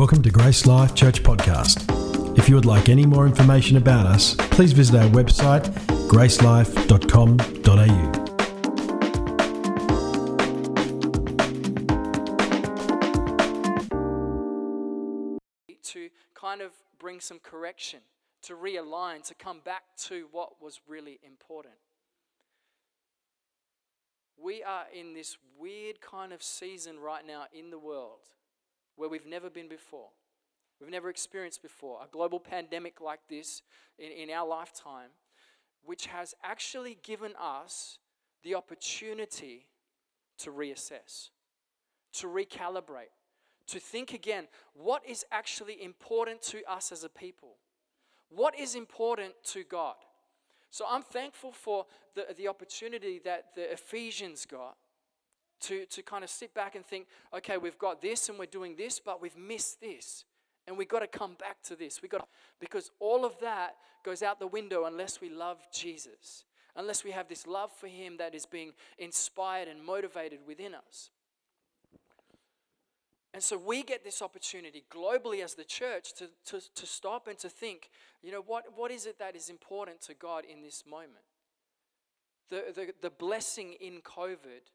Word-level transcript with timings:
Welcome 0.00 0.22
to 0.22 0.30
Grace 0.30 0.64
Life 0.64 0.94
Church 0.94 1.22
Podcast. 1.22 2.38
If 2.38 2.48
you 2.48 2.54
would 2.54 2.64
like 2.64 2.88
any 2.88 3.04
more 3.04 3.26
information 3.26 3.76
about 3.76 4.06
us, 4.06 4.34
please 4.34 4.72
visit 4.72 4.96
our 4.96 5.10
website 5.10 5.64
gracelife.com.au. 6.08 8.12
to 15.82 16.08
kind 16.32 16.62
of 16.62 16.72
bring 16.98 17.20
some 17.20 17.38
correction, 17.38 18.00
to 18.44 18.54
realign, 18.54 19.22
to 19.24 19.34
come 19.34 19.60
back 19.62 19.82
to 20.04 20.28
what 20.32 20.62
was 20.62 20.80
really 20.88 21.20
important. 21.22 21.74
We 24.42 24.62
are 24.62 24.86
in 24.98 25.12
this 25.12 25.36
weird 25.58 26.00
kind 26.00 26.32
of 26.32 26.42
season 26.42 26.98
right 26.98 27.26
now 27.26 27.44
in 27.52 27.68
the 27.68 27.78
world 27.78 28.20
where 28.96 29.08
we've 29.08 29.26
never 29.26 29.50
been 29.50 29.68
before. 29.68 30.08
We've 30.80 30.90
never 30.90 31.10
experienced 31.10 31.62
before. 31.62 32.00
A 32.02 32.08
global 32.10 32.40
pandemic 32.40 33.00
like 33.00 33.20
this 33.28 33.62
in, 33.98 34.10
in 34.10 34.30
our 34.30 34.46
lifetime, 34.46 35.10
which 35.84 36.06
has 36.06 36.34
actually 36.42 36.98
given 37.02 37.32
us 37.38 37.98
the 38.42 38.54
opportunity 38.54 39.66
to 40.38 40.50
reassess, 40.50 41.28
to 42.14 42.26
recalibrate, 42.26 43.12
to 43.66 43.78
think 43.78 44.14
again 44.14 44.48
what 44.74 45.02
is 45.06 45.24
actually 45.30 45.82
important 45.82 46.42
to 46.42 46.62
us 46.64 46.92
as 46.92 47.04
a 47.04 47.08
people? 47.08 47.56
What 48.30 48.58
is 48.58 48.74
important 48.74 49.34
to 49.52 49.64
God? 49.64 49.96
So 50.70 50.86
I'm 50.88 51.02
thankful 51.02 51.52
for 51.52 51.86
the, 52.14 52.26
the 52.36 52.48
opportunity 52.48 53.20
that 53.24 53.54
the 53.54 53.72
Ephesians 53.72 54.46
got 54.46 54.76
to, 55.62 55.86
to 55.86 56.02
kind 56.02 56.24
of 56.24 56.30
sit 56.30 56.54
back 56.54 56.74
and 56.74 56.84
think, 56.84 57.06
okay, 57.34 57.58
we've 57.58 57.78
got 57.78 58.00
this 58.00 58.28
and 58.28 58.38
we're 58.38 58.46
doing 58.46 58.76
this, 58.76 59.00
but 59.00 59.20
we've 59.20 59.36
missed 59.36 59.80
this. 59.80 60.24
And 60.66 60.76
we've 60.76 60.88
got 60.88 61.00
to 61.00 61.06
come 61.06 61.34
back 61.34 61.62
to 61.64 61.76
this. 61.76 62.00
We 62.02 62.08
got 62.08 62.28
because 62.60 62.90
all 63.00 63.24
of 63.24 63.38
that 63.40 63.76
goes 64.04 64.22
out 64.22 64.38
the 64.38 64.46
window 64.46 64.84
unless 64.84 65.20
we 65.20 65.28
love 65.28 65.58
Jesus, 65.72 66.44
unless 66.76 67.02
we 67.02 67.10
have 67.10 67.28
this 67.28 67.46
love 67.46 67.72
for 67.72 67.88
Him 67.88 68.18
that 68.18 68.34
is 68.34 68.46
being 68.46 68.72
inspired 68.98 69.68
and 69.68 69.82
motivated 69.82 70.40
within 70.46 70.74
us. 70.74 71.10
And 73.32 73.42
so 73.42 73.56
we 73.56 73.82
get 73.82 74.04
this 74.04 74.22
opportunity 74.22 74.84
globally 74.92 75.42
as 75.42 75.54
the 75.54 75.64
church 75.64 76.14
to, 76.14 76.28
to, 76.46 76.60
to 76.74 76.86
stop 76.86 77.28
and 77.28 77.38
to 77.38 77.48
think, 77.48 77.90
you 78.22 78.32
know, 78.32 78.42
what, 78.42 78.64
what 78.74 78.90
is 78.90 79.06
it 79.06 79.18
that 79.20 79.36
is 79.36 79.48
important 79.48 80.00
to 80.02 80.14
God 80.14 80.44
in 80.44 80.62
this 80.62 80.84
moment? 80.88 81.24
The, 82.48 82.64
the, 82.74 82.94
the 83.00 83.10
blessing 83.10 83.74
in 83.80 84.00
COVID, 84.00 84.66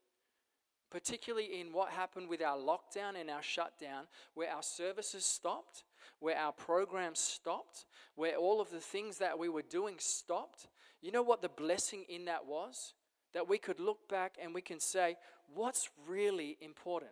particularly 0.95 1.59
in 1.59 1.73
what 1.73 1.89
happened 1.89 2.29
with 2.29 2.41
our 2.41 2.57
lockdown 2.57 3.19
and 3.19 3.29
our 3.29 3.41
shutdown, 3.41 4.05
where 4.33 4.49
our 4.49 4.63
services 4.63 5.25
stopped, 5.25 5.83
where 6.19 6.37
our 6.37 6.53
programs 6.53 7.19
stopped, 7.19 7.85
where 8.15 8.37
all 8.37 8.61
of 8.61 8.69
the 8.69 8.79
things 8.79 9.17
that 9.17 9.37
we 9.37 9.49
were 9.49 9.61
doing 9.61 9.95
stopped. 9.99 10.67
You 11.01 11.11
know 11.11 11.23
what 11.23 11.41
the 11.41 11.49
blessing 11.49 12.05
in 12.07 12.25
that 12.25 12.45
was? 12.45 12.93
That 13.33 13.49
we 13.49 13.57
could 13.57 13.81
look 13.81 14.07
back 14.07 14.37
and 14.41 14.53
we 14.53 14.61
can 14.61 14.79
say, 14.79 15.17
what's 15.53 15.89
really 16.07 16.57
important? 16.61 17.11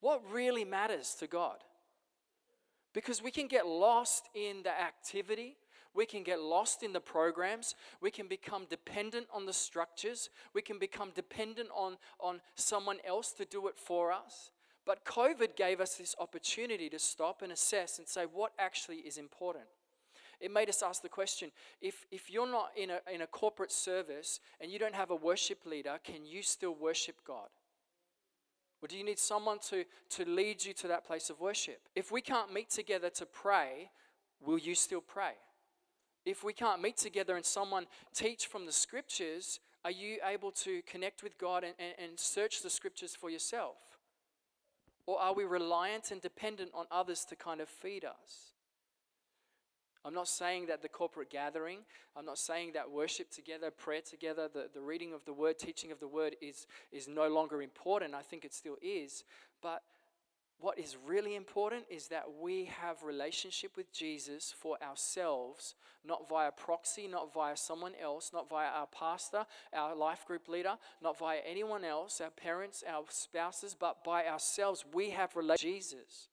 what 0.00 0.22
really 0.32 0.64
matters 0.64 1.14
to 1.20 1.26
God. 1.26 1.58
Because 2.92 3.22
we 3.22 3.30
can 3.30 3.46
get 3.46 3.66
lost 3.66 4.28
in 4.34 4.62
the 4.64 4.70
activity, 4.70 5.56
we 5.94 6.06
can 6.06 6.22
get 6.22 6.40
lost 6.40 6.82
in 6.82 6.92
the 6.92 7.00
programs, 7.00 7.74
we 8.00 8.10
can 8.10 8.28
become 8.28 8.66
dependent 8.68 9.26
on 9.32 9.46
the 9.46 9.52
structures, 9.52 10.30
we 10.54 10.62
can 10.62 10.78
become 10.78 11.10
dependent 11.14 11.68
on, 11.74 11.96
on 12.20 12.40
someone 12.54 12.98
else 13.06 13.32
to 13.32 13.44
do 13.44 13.66
it 13.68 13.76
for 13.76 14.12
us. 14.12 14.50
But 14.86 15.04
COVID 15.04 15.56
gave 15.56 15.80
us 15.80 15.96
this 15.96 16.14
opportunity 16.18 16.88
to 16.88 16.98
stop 16.98 17.42
and 17.42 17.52
assess 17.52 17.98
and 17.98 18.08
say 18.08 18.24
what 18.24 18.52
actually 18.58 18.98
is 18.98 19.18
important. 19.18 19.64
It 20.40 20.50
made 20.50 20.70
us 20.70 20.82
ask 20.82 21.02
the 21.02 21.08
question 21.08 21.50
if, 21.82 22.06
if 22.10 22.30
you're 22.30 22.50
not 22.50 22.70
in 22.76 22.90
a, 22.90 23.00
in 23.12 23.20
a 23.20 23.26
corporate 23.26 23.72
service 23.72 24.40
and 24.60 24.70
you 24.70 24.78
don't 24.78 24.94
have 24.94 25.10
a 25.10 25.16
worship 25.16 25.66
leader, 25.66 25.98
can 26.02 26.24
you 26.24 26.42
still 26.42 26.74
worship 26.74 27.16
God? 27.26 27.48
Or 28.82 28.88
do 28.88 28.96
you 28.96 29.04
need 29.04 29.18
someone 29.18 29.58
to, 29.68 29.84
to 30.10 30.24
lead 30.24 30.64
you 30.64 30.72
to 30.74 30.88
that 30.88 31.06
place 31.06 31.28
of 31.28 31.40
worship? 31.40 31.82
If 31.94 32.10
we 32.10 32.22
can't 32.22 32.52
meet 32.52 32.70
together 32.70 33.10
to 33.10 33.26
pray, 33.26 33.90
will 34.40 34.58
you 34.58 34.74
still 34.74 35.02
pray? 35.02 35.32
If 36.24 36.44
we 36.44 36.52
can't 36.52 36.82
meet 36.82 36.96
together 36.96 37.36
and 37.36 37.44
someone 37.44 37.86
teach 38.14 38.46
from 38.46 38.66
the 38.66 38.72
scriptures, 38.72 39.60
are 39.84 39.90
you 39.90 40.18
able 40.24 40.50
to 40.52 40.82
connect 40.82 41.22
with 41.22 41.38
God 41.38 41.64
and, 41.64 41.74
and, 41.78 42.10
and 42.10 42.20
search 42.20 42.62
the 42.62 42.70
scriptures 42.70 43.16
for 43.16 43.30
yourself? 43.30 43.78
Or 45.06 45.20
are 45.20 45.34
we 45.34 45.44
reliant 45.44 46.10
and 46.10 46.20
dependent 46.20 46.70
on 46.74 46.86
others 46.90 47.24
to 47.26 47.36
kind 47.36 47.60
of 47.60 47.68
feed 47.68 48.04
us? 48.04 48.52
I'm 50.04 50.14
not 50.14 50.28
saying 50.28 50.66
that 50.66 50.80
the 50.80 50.88
corporate 50.88 51.30
gathering, 51.30 51.80
I'm 52.16 52.24
not 52.24 52.38
saying 52.38 52.72
that 52.72 52.90
worship 52.90 53.30
together, 53.30 53.70
prayer 53.70 54.00
together, 54.00 54.48
the, 54.52 54.68
the 54.72 54.80
reading 54.80 55.12
of 55.12 55.24
the 55.26 55.32
word, 55.32 55.58
teaching 55.58 55.92
of 55.92 56.00
the 56.00 56.08
word 56.08 56.36
is, 56.40 56.66
is 56.90 57.06
no 57.06 57.28
longer 57.28 57.60
important. 57.60 58.14
I 58.14 58.22
think 58.22 58.44
it 58.44 58.54
still 58.54 58.76
is. 58.80 59.24
But 59.62 59.82
what 60.60 60.78
is 60.78 60.96
really 61.06 61.36
important 61.36 61.84
is 61.90 62.08
that 62.08 62.24
we 62.40 62.66
have 62.66 63.02
relationship 63.02 63.76
with 63.76 63.92
Jesus 63.92 64.54
for 64.56 64.76
ourselves, 64.82 65.74
not 66.04 66.28
via 66.28 66.50
proxy, 66.50 67.06
not 67.08 67.32
via 67.32 67.56
someone 67.56 67.92
else, 68.00 68.30
not 68.32 68.48
via 68.48 68.68
our 68.68 68.86
pastor, 68.86 69.46
our 69.72 69.94
life 69.94 70.26
group 70.26 70.48
leader, 70.48 70.76
not 71.02 71.18
via 71.18 71.40
anyone 71.46 71.84
else, 71.84 72.20
our 72.20 72.30
parents, 72.30 72.82
our 72.88 73.04
spouses, 73.08 73.76
but 73.78 74.02
by 74.04 74.26
ourselves. 74.26 74.84
We 74.92 75.10
have 75.10 75.36
relationship 75.36 75.74
with 75.74 75.82
Jesus. 75.82 76.28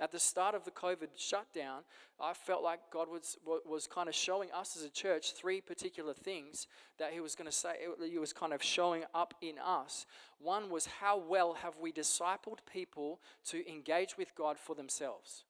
At 0.00 0.12
the 0.12 0.18
start 0.18 0.54
of 0.54 0.64
the 0.64 0.70
COVID 0.70 1.08
shutdown, 1.14 1.82
I 2.18 2.32
felt 2.32 2.62
like 2.62 2.80
God 2.90 3.08
was, 3.10 3.36
was 3.44 3.86
kind 3.86 4.08
of 4.08 4.14
showing 4.14 4.50
us 4.50 4.74
as 4.74 4.82
a 4.82 4.88
church 4.88 5.34
three 5.34 5.60
particular 5.60 6.14
things 6.14 6.66
that 6.98 7.12
He 7.12 7.20
was 7.20 7.34
going 7.34 7.50
to 7.50 7.56
say, 7.56 7.74
He 8.10 8.18
was 8.18 8.32
kind 8.32 8.54
of 8.54 8.62
showing 8.62 9.04
up 9.14 9.34
in 9.42 9.56
us. 9.62 10.06
One 10.38 10.70
was 10.70 10.86
how 10.86 11.18
well 11.18 11.52
have 11.52 11.74
we 11.78 11.92
discipled 11.92 12.60
people 12.72 13.20
to 13.48 13.70
engage 13.70 14.16
with 14.16 14.34
God 14.34 14.58
for 14.58 14.74
themselves? 14.74 15.44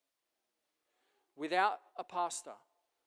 Without 1.37 1.79
a 1.97 2.03
pastor, 2.03 2.55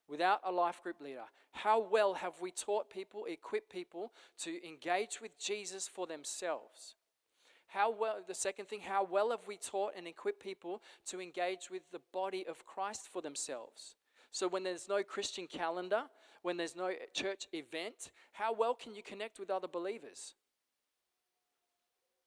without 0.08 0.40
a 0.46 0.52
life 0.52 0.82
group 0.82 1.02
leader, 1.02 1.26
how 1.52 1.80
well 1.82 2.14
have 2.14 2.40
we 2.40 2.52
taught 2.52 2.90
people, 2.90 3.26
equipped 3.26 3.70
people 3.70 4.14
to 4.40 4.66
engage 4.66 5.20
with 5.22 5.38
Jesus 5.38 5.90
for 5.90 6.08
themselves? 6.08 6.96
How 7.74 7.90
well, 7.90 8.18
the 8.28 8.36
second 8.36 8.68
thing, 8.68 8.82
how 8.82 9.04
well 9.04 9.32
have 9.32 9.48
we 9.48 9.58
taught 9.58 9.94
and 9.98 10.08
equipped 10.08 10.44
people 10.44 10.84
to 11.08 11.20
engage 11.20 11.72
with 11.72 11.82
the 11.92 12.02
body 12.12 12.46
of 12.48 12.64
Christ 12.68 13.10
for 13.12 13.20
themselves? 13.20 13.96
So 14.32 14.48
when 14.48 14.62
there's 14.62 14.88
no 14.88 15.02
Christian 15.02 15.48
calendar, 15.48 16.04
when 16.44 16.56
there's 16.56 16.76
no 16.76 16.92
church 17.14 17.48
event, 17.52 18.12
how 18.34 18.54
well 18.54 18.76
can 18.76 18.94
you 18.94 19.02
connect 19.02 19.40
with 19.40 19.50
other 19.50 19.68
believers? 19.68 20.36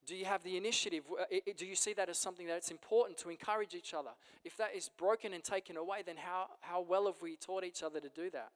Do 0.05 0.17
you 0.17 0.25
have 0.25 0.43
the 0.43 0.57
initiative? 0.57 1.05
Uh, 1.09 1.23
do 1.55 1.65
you 1.65 1.75
see 1.75 1.93
that 1.93 2.09
as 2.09 2.17
something 2.17 2.45
that's 2.45 2.69
important 2.69 3.17
to 3.19 3.29
encourage 3.29 3.73
each 3.73 3.93
other? 3.93 4.11
If 4.43 4.57
that 4.57 4.75
is 4.75 4.89
broken 4.97 5.33
and 5.33 5.45
taken 5.45 5.77
away, 5.77 6.03
then 6.05 6.17
how, 6.17 6.47
how 6.59 6.81
well 6.81 7.05
have 7.05 7.21
we 7.21 7.37
taught 7.37 7.63
each 7.63 7.83
other 7.83 8.01
to 8.01 8.09
do 8.09 8.29
that? 8.31 8.51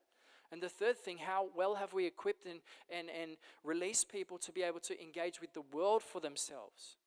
And 0.51 0.61
the 0.61 0.69
third 0.69 0.97
thing, 0.97 1.17
how 1.17 1.47
well 1.55 1.75
have 1.75 1.93
we 1.93 2.05
equipped 2.05 2.45
and, 2.45 2.59
and, 2.89 3.07
and 3.09 3.37
released 3.63 4.11
people 4.11 4.37
to 4.39 4.51
be 4.51 4.63
able 4.63 4.81
to 4.81 5.01
engage 5.01 5.39
with 5.39 5.53
the 5.53 5.63
world 5.73 6.03
for 6.03 6.19
themselves? 6.19 6.97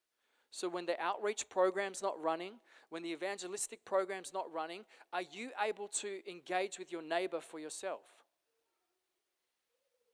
So 0.51 0.69
when 0.69 0.87
the 0.87 0.99
outreach 1.01 1.49
program's 1.49 2.01
not 2.01 2.21
running, 2.23 2.55
when 2.89 3.03
the 3.03 3.13
evangelistic 3.13 3.85
program's 3.85 4.33
not 4.33 4.47
running, 4.53 4.85
are 5.13 5.23
you 5.23 5.51
able 5.63 5.89
to 5.89 6.21
engage 6.31 6.79
with 6.79 6.91
your 6.91 7.03
neighbor 7.03 7.41
for 7.41 7.59
yourself? 7.59 8.03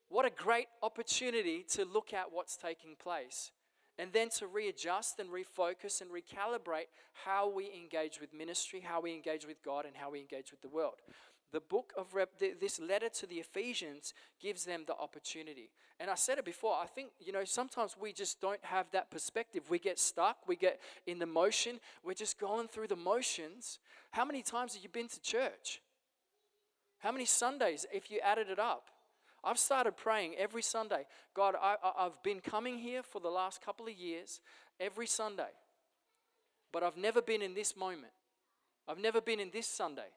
What 0.08 0.26
a 0.26 0.30
great 0.30 0.66
opportunity 0.82 1.64
to 1.70 1.84
look 1.84 2.12
at 2.12 2.32
what's 2.32 2.56
taking 2.56 2.96
place 2.96 3.52
and 3.96 4.12
then 4.12 4.30
to 4.30 4.46
readjust 4.46 5.20
and 5.20 5.28
refocus 5.28 6.00
and 6.00 6.10
recalibrate 6.10 6.88
how 7.12 7.48
we 7.48 7.70
engage 7.72 8.18
with 8.20 8.32
ministry, 8.32 8.80
how 8.80 9.00
we 9.00 9.12
engage 9.12 9.46
with 9.46 9.62
God, 9.62 9.84
and 9.84 9.94
how 9.94 10.10
we 10.10 10.20
engage 10.20 10.50
with 10.50 10.62
the 10.62 10.68
world 10.68 10.96
the 11.52 11.60
book 11.60 11.92
of 11.96 12.14
Rep, 12.14 12.38
this 12.38 12.80
letter 12.80 13.08
to 13.08 13.26
the 13.26 13.36
Ephesians 13.36 14.14
gives 14.40 14.64
them 14.64 14.84
the 14.86 14.96
opportunity. 14.96 15.70
And 15.98 16.10
I 16.10 16.14
said 16.14 16.38
it 16.38 16.44
before, 16.44 16.76
I 16.80 16.86
think, 16.86 17.10
you 17.18 17.32
know, 17.32 17.44
sometimes 17.44 17.96
we 18.00 18.12
just 18.12 18.40
don't 18.40 18.64
have 18.64 18.86
that 18.92 19.10
perspective. 19.10 19.64
We 19.68 19.78
get 19.78 19.98
stuck, 19.98 20.38
we 20.46 20.56
get 20.56 20.80
in 21.06 21.18
the 21.18 21.26
motion, 21.26 21.80
we're 22.04 22.14
just 22.14 22.38
going 22.38 22.68
through 22.68 22.86
the 22.86 22.96
motions. 22.96 23.78
How 24.12 24.24
many 24.24 24.42
times 24.42 24.74
have 24.74 24.82
you 24.82 24.88
been 24.88 25.08
to 25.08 25.20
church? 25.20 25.80
How 26.98 27.12
many 27.12 27.24
Sundays, 27.24 27.86
if 27.92 28.10
you 28.10 28.20
added 28.20 28.48
it 28.48 28.58
up? 28.58 28.88
I've 29.42 29.58
started 29.58 29.96
praying 29.96 30.34
every 30.36 30.62
Sunday. 30.62 31.06
God, 31.34 31.54
I, 31.60 31.76
I've 31.98 32.22
been 32.22 32.40
coming 32.40 32.78
here 32.78 33.02
for 33.02 33.20
the 33.20 33.30
last 33.30 33.64
couple 33.64 33.86
of 33.86 33.94
years, 33.94 34.40
every 34.78 35.06
Sunday, 35.06 35.50
but 36.72 36.82
I've 36.82 36.96
never 36.96 37.22
been 37.22 37.42
in 37.42 37.54
this 37.54 37.76
moment. 37.76 38.12
I've 38.86 38.98
never 38.98 39.20
been 39.20 39.40
in 39.40 39.50
this 39.50 39.66
Sunday. 39.66 40.08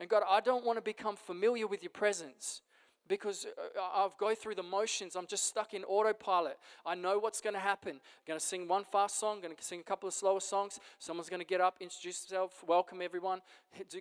And 0.00 0.08
God, 0.08 0.22
I 0.28 0.40
don't 0.40 0.64
want 0.64 0.76
to 0.76 0.82
become 0.82 1.16
familiar 1.16 1.66
with 1.66 1.82
your 1.82 1.90
presence 1.90 2.62
because 3.08 3.46
uh, 3.46 4.04
I've 4.04 4.16
go 4.18 4.34
through 4.34 4.54
the 4.54 4.62
motions. 4.62 5.16
I'm 5.16 5.26
just 5.26 5.44
stuck 5.44 5.74
in 5.74 5.82
autopilot. 5.84 6.58
I 6.86 6.94
know 6.94 7.18
what's 7.18 7.40
going 7.40 7.54
to 7.54 7.60
happen. 7.60 7.92
I'm 7.92 8.26
going 8.26 8.38
to 8.38 8.44
sing 8.44 8.68
one 8.68 8.84
fast 8.84 9.18
song, 9.18 9.36
I'm 9.36 9.42
going 9.42 9.56
to 9.56 9.62
sing 9.62 9.80
a 9.80 9.82
couple 9.82 10.06
of 10.06 10.14
slower 10.14 10.40
songs. 10.40 10.78
Someone's 10.98 11.28
going 11.28 11.40
to 11.40 11.46
get 11.46 11.60
up, 11.60 11.76
introduce 11.80 12.20
themselves, 12.20 12.54
welcome 12.66 13.00
everyone, 13.02 13.40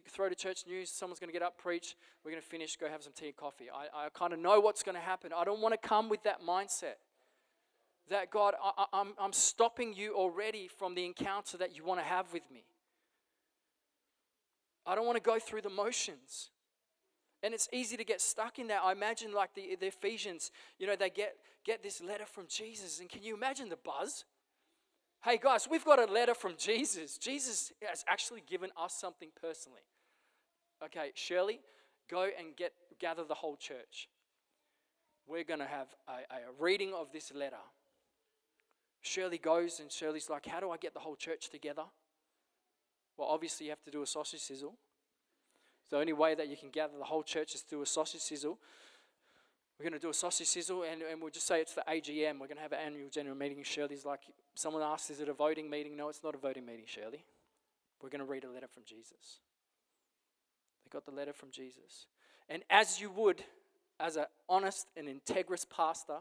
throw 0.10 0.30
to 0.30 0.36
church 0.36 0.66
news. 0.68 0.90
Someone's 0.90 1.20
going 1.20 1.30
to 1.30 1.34
get 1.34 1.42
up, 1.42 1.58
preach. 1.58 1.96
We're 2.24 2.32
going 2.32 2.44
to 2.44 2.48
finish, 2.48 2.76
go 2.76 2.88
have 2.90 3.04
some 3.04 3.14
tea 3.14 3.28
and 3.28 3.36
coffee. 3.36 3.68
I, 3.74 4.06
I 4.06 4.10
kind 4.10 4.34
of 4.34 4.40
know 4.40 4.60
what's 4.60 4.84
going 4.84 4.96
to 4.96 5.02
happen. 5.02 5.32
I 5.36 5.44
don't 5.44 5.62
want 5.62 5.80
to 5.80 5.88
come 5.88 6.10
with 6.10 6.24
that 6.24 6.42
mindset. 6.42 6.98
That 8.10 8.32
God, 8.32 8.54
I, 8.64 8.86
I'm, 8.94 9.14
I'm 9.20 9.34
stopping 9.34 9.94
you 9.94 10.16
already 10.16 10.70
from 10.70 10.96
the 10.96 11.06
encounter 11.06 11.58
that 11.58 11.76
you 11.76 11.84
want 11.84 12.00
to 12.00 12.06
have 12.06 12.32
with 12.32 12.50
me. 12.52 12.64
I 14.88 14.96
don't 14.96 15.06
want 15.06 15.18
to 15.18 15.22
go 15.22 15.38
through 15.38 15.62
the 15.62 15.70
motions. 15.70 16.50
And 17.44 17.54
it's 17.54 17.68
easy 17.72 17.98
to 17.98 18.04
get 18.04 18.22
stuck 18.22 18.58
in 18.58 18.68
that. 18.68 18.82
I 18.84 18.94
imagine 18.94 19.34
like 19.34 19.54
the, 19.54 19.76
the 19.80 19.88
Ephesians, 19.88 20.52
you 20.80 20.88
know, 20.88 20.96
they 20.96 21.10
get, 21.10 21.36
get 21.66 21.84
this 21.84 22.02
letter 22.02 22.26
from 22.26 22.46
Jesus. 22.48 23.00
And 23.00 23.10
can 23.10 23.22
you 23.22 23.36
imagine 23.36 23.70
the 23.70 23.78
buzz? 23.78 24.26
Hey 25.24 25.38
guys, 25.42 25.68
we've 25.70 25.84
got 25.84 26.00
a 26.00 26.12
letter 26.12 26.34
from 26.34 26.54
Jesus. 26.58 27.18
Jesus 27.18 27.72
has 27.88 28.06
actually 28.08 28.42
given 28.48 28.70
us 28.82 28.94
something 28.94 29.30
personally. 29.40 29.82
Okay, 30.84 31.12
Shirley, 31.16 31.60
go 32.10 32.30
and 32.38 32.56
get 32.56 32.72
gather 33.00 33.24
the 33.24 33.34
whole 33.34 33.58
church. 33.58 34.08
We're 35.28 35.44
going 35.44 35.60
to 35.60 35.66
have 35.66 35.88
a, 36.08 36.34
a 36.34 36.40
reading 36.60 36.94
of 36.94 37.12
this 37.12 37.32
letter. 37.36 37.58
Shirley 39.02 39.38
goes 39.38 39.80
and 39.80 39.92
Shirley's 39.92 40.30
like, 40.30 40.46
How 40.46 40.60
do 40.60 40.72
I 40.72 40.78
get 40.78 40.94
the 40.94 41.00
whole 41.00 41.16
church 41.16 41.50
together? 41.50 41.84
Well, 43.18 43.28
obviously, 43.30 43.66
you 43.66 43.72
have 43.72 43.84
to 43.84 43.92
do 43.92 44.02
a 44.04 44.08
sausage 44.08 44.42
sizzle. 44.42 44.76
The 45.90 45.98
only 45.98 46.14
way 46.14 46.36
that 46.36 46.48
you 46.48 46.58
can 46.58 46.70
gather 46.70 46.98
the 46.98 47.06
whole 47.06 47.24
church 47.24 47.56
is 47.56 47.62
through 47.62 47.82
a 47.82 47.86
sausage 47.86 48.22
sizzle. 48.22 48.60
We're 49.80 49.84
going 49.84 49.94
to 49.94 50.00
do 50.00 50.10
a 50.10 50.14
sausage 50.14 50.48
sizzle, 50.48 50.84
and, 50.84 51.02
and 51.04 51.22
we'll 51.22 51.32
just 51.32 51.48
say 51.48 51.62
it's 51.62 51.74
the 51.74 51.84
AGM. 51.88 52.40
We're 52.40 52.48
going 52.48 52.58
to 52.58 52.64
have 52.64 52.74
an 52.74 52.80
annual 52.86 53.10
general 53.10 53.36
meeting. 53.36 53.64
Shirley's 53.64 54.06
like, 54.06 54.22
someone 54.56 54.82
asked, 54.82 55.12
is 55.12 55.20
it 55.20 55.30
a 55.30 55.34
voting 55.34 55.70
meeting? 55.70 55.96
No, 55.96 56.10
it's 56.10 56.24
not 56.24 56.36
a 56.36 56.38
voting 56.38 56.66
meeting, 56.66 56.86
Shirley. 56.88 57.24
We're 58.02 58.10
going 58.10 58.26
to 58.26 58.26
read 58.26 58.44
a 58.44 58.50
letter 58.50 58.68
from 58.68 58.84
Jesus. 58.86 59.40
They 60.84 60.90
got 60.92 61.06
the 61.06 61.12
letter 61.12 61.34
from 61.34 61.52
Jesus. 61.52 62.08
And 62.50 62.64
as 62.70 63.00
you 63.00 63.10
would, 63.12 63.44
as 64.00 64.16
an 64.16 64.26
honest 64.50 64.88
and 64.96 65.08
integrous 65.08 65.68
pastor 65.70 66.18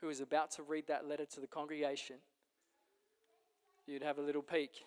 who 0.00 0.08
is 0.08 0.20
about 0.20 0.50
to 0.52 0.62
read 0.62 0.86
that 0.88 1.06
letter 1.06 1.24
to 1.26 1.40
the 1.40 1.46
congregation, 1.46 2.16
you'd 3.86 4.02
have 4.02 4.18
a 4.18 4.22
little 4.22 4.42
peek. 4.42 4.84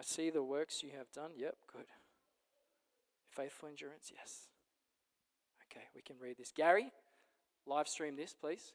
I 0.00 0.02
see 0.02 0.30
the 0.30 0.42
works 0.42 0.82
you 0.82 0.88
have 0.96 1.12
done. 1.12 1.32
Yep, 1.36 1.56
good. 1.70 1.84
Faithful 3.28 3.68
endurance, 3.68 4.10
yes. 4.10 4.48
Okay, 5.70 5.84
we 5.94 6.00
can 6.00 6.16
read 6.18 6.38
this. 6.38 6.52
Gary, 6.56 6.90
live 7.66 7.86
stream 7.86 8.16
this, 8.16 8.32
please, 8.32 8.72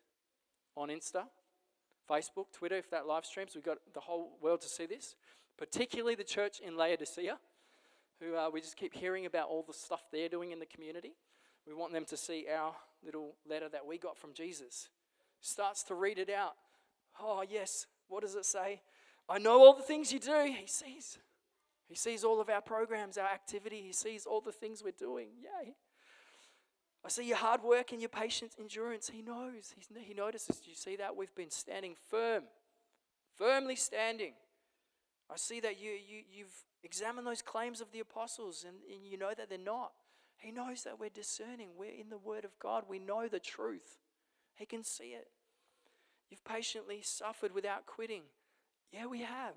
on 0.78 0.90
Insta, 0.90 1.24
Facebook, 2.08 2.52
Twitter, 2.54 2.76
if 2.78 2.92
that 2.92 3.08
live 3.08 3.26
streams. 3.26 3.54
We've 3.56 3.66
got 3.66 3.80
the 3.96 4.02
whole 4.02 4.38
world 4.40 4.62
to 4.62 4.68
see 4.68 4.86
this, 4.86 5.16
particularly 5.58 6.14
the 6.14 6.24
church 6.24 6.60
in 6.60 6.78
Laodicea, 6.78 7.40
who 8.22 8.36
uh, 8.36 8.52
we 8.54 8.62
just 8.62 8.78
keep 8.78 8.94
hearing 8.94 9.26
about 9.26 9.50
all 9.50 9.64
the 9.66 9.74
stuff 9.74 10.04
they're 10.12 10.30
doing 10.30 10.52
in 10.52 10.60
the 10.60 10.68
community. 10.68 11.14
We 11.66 11.74
want 11.74 11.92
them 11.92 12.06
to 12.06 12.18
see 12.18 12.46
our 12.56 12.76
little 13.04 13.34
letter 13.50 13.68
that 13.70 13.88
we 13.88 13.98
got 13.98 14.16
from 14.16 14.34
Jesus. 14.34 14.90
Starts 15.42 15.82
to 15.86 15.96
read 15.96 16.20
it 16.20 16.30
out. 16.30 16.54
Oh, 17.20 17.44
yes. 17.50 17.88
What 18.10 18.22
does 18.22 18.36
it 18.36 18.46
say? 18.46 18.82
I 19.28 19.40
know 19.40 19.60
all 19.60 19.76
the 19.76 19.84
things 19.84 20.12
you 20.12 20.20
do. 20.20 20.56
He 20.60 20.68
sees. 20.68 21.18
He 21.88 21.96
sees 21.96 22.24
all 22.24 22.42
of 22.42 22.50
our 22.50 22.62
programs, 22.62 23.18
our 23.18 23.28
activity. 23.28 23.82
He 23.82 23.94
sees 23.94 24.26
all 24.26 24.42
the 24.42 24.52
things 24.52 24.84
we're 24.84 24.92
doing. 24.92 25.30
Yay. 25.42 25.74
I 27.04 27.10
see 27.10 27.28
your 27.28 27.38
hard 27.38 27.62
work 27.64 27.92
and 27.92 28.02
your 28.02 28.10
patience, 28.10 28.56
endurance. 28.60 29.10
He 29.14 29.22
knows. 29.22 29.74
He's, 29.76 29.88
he 29.96 30.14
notices. 30.14 30.60
Do 30.60 30.70
you 30.70 30.76
see 30.76 30.96
that? 30.96 31.16
We've 31.16 31.34
been 31.36 31.52
standing 31.52 31.94
firm, 32.10 32.44
firmly 33.36 33.76
standing. 33.76 34.34
I 35.32 35.38
see 35.38 35.60
that 35.60 35.80
you, 35.80 35.92
you, 35.92 36.24
you've 36.32 36.64
examined 36.84 37.28
those 37.28 37.44
claims 37.44 37.82
of 37.82 37.92
the 37.92 38.00
apostles 38.00 38.66
and, 38.68 38.78
and 38.92 39.06
you 39.06 39.18
know 39.18 39.34
that 39.38 39.50
they're 39.50 39.58
not. 39.60 39.92
He 40.38 40.52
knows 40.52 40.84
that 40.84 41.00
we're 41.00 41.10
discerning. 41.10 41.70
We're 41.78 42.00
in 42.00 42.10
the 42.10 42.18
Word 42.18 42.46
of 42.46 42.58
God. 42.60 42.86
We 42.88 43.00
know 43.00 43.28
the 43.28 43.40
truth. 43.40 44.00
He 44.56 44.66
can 44.66 44.84
see 44.84 45.10
it. 45.10 45.28
You've 46.30 46.44
patiently 46.44 47.02
suffered 47.04 47.54
without 47.54 47.86
quitting. 47.86 48.24
Yeah, 48.96 49.08
we 49.08 49.22
have. 49.22 49.56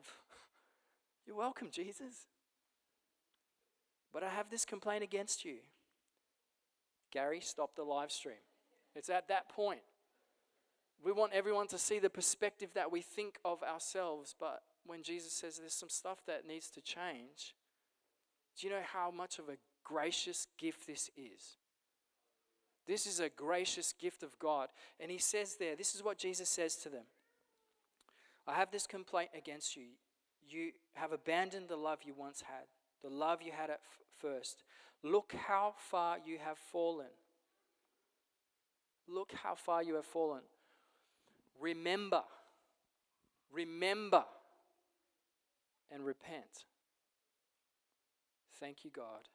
You're 1.25 1.37
welcome, 1.37 1.69
Jesus. 1.71 2.27
But 4.13 4.25
I 4.25 4.31
have 4.31 4.51
this 4.51 4.65
complaint 4.65 5.05
against 5.05 5.45
you. 5.45 5.59
Gary, 7.13 7.41
stop 7.41 7.77
the 7.77 7.85
live 7.85 8.11
stream. 8.11 8.35
It's 8.97 9.09
at 9.09 9.29
that 9.29 9.49
point. 9.49 9.83
We 11.05 11.13
want 11.13 11.35
everyone 11.35 11.69
to 11.69 11.79
see 11.79 12.01
the 12.01 12.11
perspective 12.11 12.71
that 12.75 12.91
we 12.91 13.01
think 13.01 13.39
of 13.45 13.63
ourselves, 13.63 14.35
but 14.39 14.63
when 14.85 15.05
Jesus 15.05 15.33
says 15.33 15.59
there's 15.59 15.73
some 15.73 15.89
stuff 15.89 16.19
that 16.27 16.47
needs 16.47 16.69
to 16.71 16.81
change, 16.81 17.55
do 18.59 18.67
you 18.67 18.73
know 18.73 18.83
how 18.93 19.13
much 19.13 19.39
of 19.39 19.49
a 19.49 19.59
gracious 19.85 20.49
gift 20.59 20.89
this 20.89 21.11
is? 21.17 21.59
This 22.89 23.07
is 23.07 23.21
a 23.21 23.29
gracious 23.29 23.93
gift 23.93 24.25
of 24.25 24.37
God. 24.41 24.71
And 24.99 25.13
he 25.13 25.19
says 25.19 25.57
there, 25.57 25.77
this 25.77 25.95
is 25.95 26.03
what 26.03 26.19
Jesus 26.19 26.49
says 26.49 26.75
to 26.77 26.89
them 26.89 27.05
I 28.49 28.55
have 28.55 28.71
this 28.71 28.87
complaint 28.87 29.31
against 29.37 29.77
you 29.77 29.89
you 30.51 30.73
have 30.95 31.13
abandoned 31.13 31.69
the 31.69 31.77
love 31.77 32.01
you 32.05 32.15
once 32.17 32.43
had, 32.43 32.67
the 33.03 33.15
love 33.15 33.43
you 33.43 33.53
had 33.53 33.71
at 33.71 33.81
f- 33.85 34.01
first. 34.19 34.63
Look 35.03 35.33
how 35.47 35.75
far 35.77 36.19
you 36.25 36.39
have 36.45 36.59
fallen. 36.59 37.07
Look 39.07 39.33
how 39.33 39.55
far 39.55 39.83
you 39.83 39.95
have 39.95 40.05
fallen. 40.05 40.43
Remember, 41.61 42.23
remember, 43.53 44.25
and 45.91 46.05
repent. 46.05 46.65
Thank 48.61 48.85
you, 48.85 48.91
God, 48.91 49.29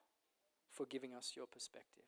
for 0.69 0.85
giving 0.85 1.13
us 1.13 1.33
your 1.35 1.47
perspective. 1.47 2.03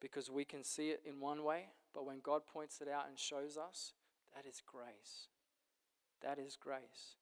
Because 0.00 0.30
we 0.30 0.44
can 0.44 0.64
see 0.64 0.90
it 0.90 1.02
in 1.06 1.20
one 1.20 1.44
way, 1.44 1.66
but 1.94 2.06
when 2.06 2.20
God 2.20 2.42
points 2.46 2.80
it 2.80 2.88
out 2.88 3.06
and 3.08 3.18
shows 3.18 3.56
us, 3.56 3.92
that 4.34 4.46
is 4.48 4.62
grace. 4.66 5.28
That 6.22 6.38
is 6.38 6.56
grace 6.56 7.16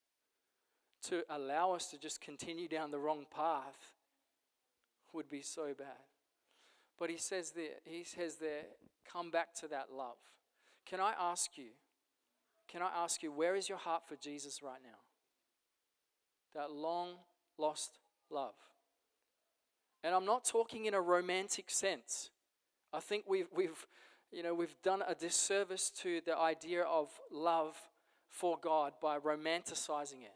to 1.08 1.22
allow 1.30 1.72
us 1.72 1.86
to 1.88 1.98
just 1.98 2.20
continue 2.20 2.68
down 2.68 2.90
the 2.90 2.98
wrong 2.98 3.26
path 3.34 3.90
would 5.12 5.28
be 5.28 5.42
so 5.42 5.74
bad. 5.76 6.06
But 6.98 7.10
he 7.10 7.16
says 7.16 7.50
there, 7.50 7.80
he 7.84 8.04
says 8.04 8.36
there, 8.36 8.62
come 9.10 9.30
back 9.30 9.54
to 9.56 9.68
that 9.68 9.88
love. 9.92 10.16
Can 10.86 11.00
I 11.00 11.12
ask 11.18 11.58
you, 11.58 11.70
can 12.68 12.82
I 12.82 12.90
ask 12.96 13.22
you, 13.22 13.32
where 13.32 13.56
is 13.56 13.68
your 13.68 13.78
heart 13.78 14.02
for 14.08 14.16
Jesus 14.16 14.62
right 14.62 14.80
now? 14.82 14.98
That 16.54 16.72
long 16.72 17.10
lost 17.58 17.98
love. 18.30 18.54
And 20.04 20.14
I'm 20.14 20.24
not 20.24 20.44
talking 20.44 20.86
in 20.86 20.94
a 20.94 21.00
romantic 21.00 21.70
sense. 21.70 22.30
I 22.92 23.00
think 23.00 23.24
we've, 23.26 23.48
we've, 23.54 23.86
you 24.32 24.42
know, 24.42 24.54
we've 24.54 24.76
done 24.82 25.02
a 25.06 25.14
disservice 25.14 25.90
to 26.02 26.20
the 26.24 26.36
idea 26.36 26.82
of 26.82 27.08
love 27.30 27.76
for 28.28 28.58
God 28.60 28.94
by 29.00 29.18
romanticizing 29.18 30.22
it 30.22 30.34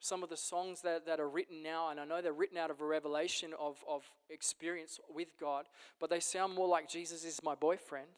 some 0.00 0.22
of 0.22 0.28
the 0.28 0.36
songs 0.36 0.82
that, 0.82 1.06
that 1.06 1.20
are 1.20 1.28
written 1.28 1.62
now, 1.62 1.90
and 1.90 1.98
I 1.98 2.04
know 2.04 2.22
they're 2.22 2.32
written 2.32 2.58
out 2.58 2.70
of 2.70 2.80
a 2.80 2.86
revelation 2.86 3.52
of, 3.58 3.82
of 3.88 4.02
experience 4.30 5.00
with 5.12 5.28
God, 5.40 5.66
but 6.00 6.10
they 6.10 6.20
sound 6.20 6.54
more 6.54 6.68
like 6.68 6.88
Jesus 6.88 7.24
is 7.24 7.42
my 7.42 7.54
boyfriend 7.54 8.08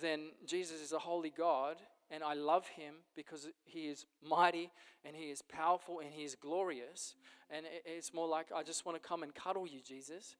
than 0.00 0.30
Jesus 0.46 0.80
is 0.80 0.92
a 0.92 0.98
holy 0.98 1.30
God, 1.30 1.76
and 2.10 2.22
I 2.22 2.34
love 2.34 2.66
him 2.66 2.94
because 3.14 3.48
he 3.64 3.88
is 3.88 4.06
mighty 4.22 4.70
and 5.04 5.14
he 5.16 5.30
is 5.30 5.40
powerful 5.40 6.00
and 6.00 6.12
he 6.12 6.24
is 6.24 6.34
glorious. 6.34 7.14
And 7.48 7.64
it's 7.86 8.12
more 8.12 8.28
like, 8.28 8.48
I 8.54 8.62
just 8.62 8.84
want 8.84 9.02
to 9.02 9.08
come 9.08 9.22
and 9.22 9.34
cuddle 9.34 9.66
you, 9.66 9.80
Jesus. 9.80 10.36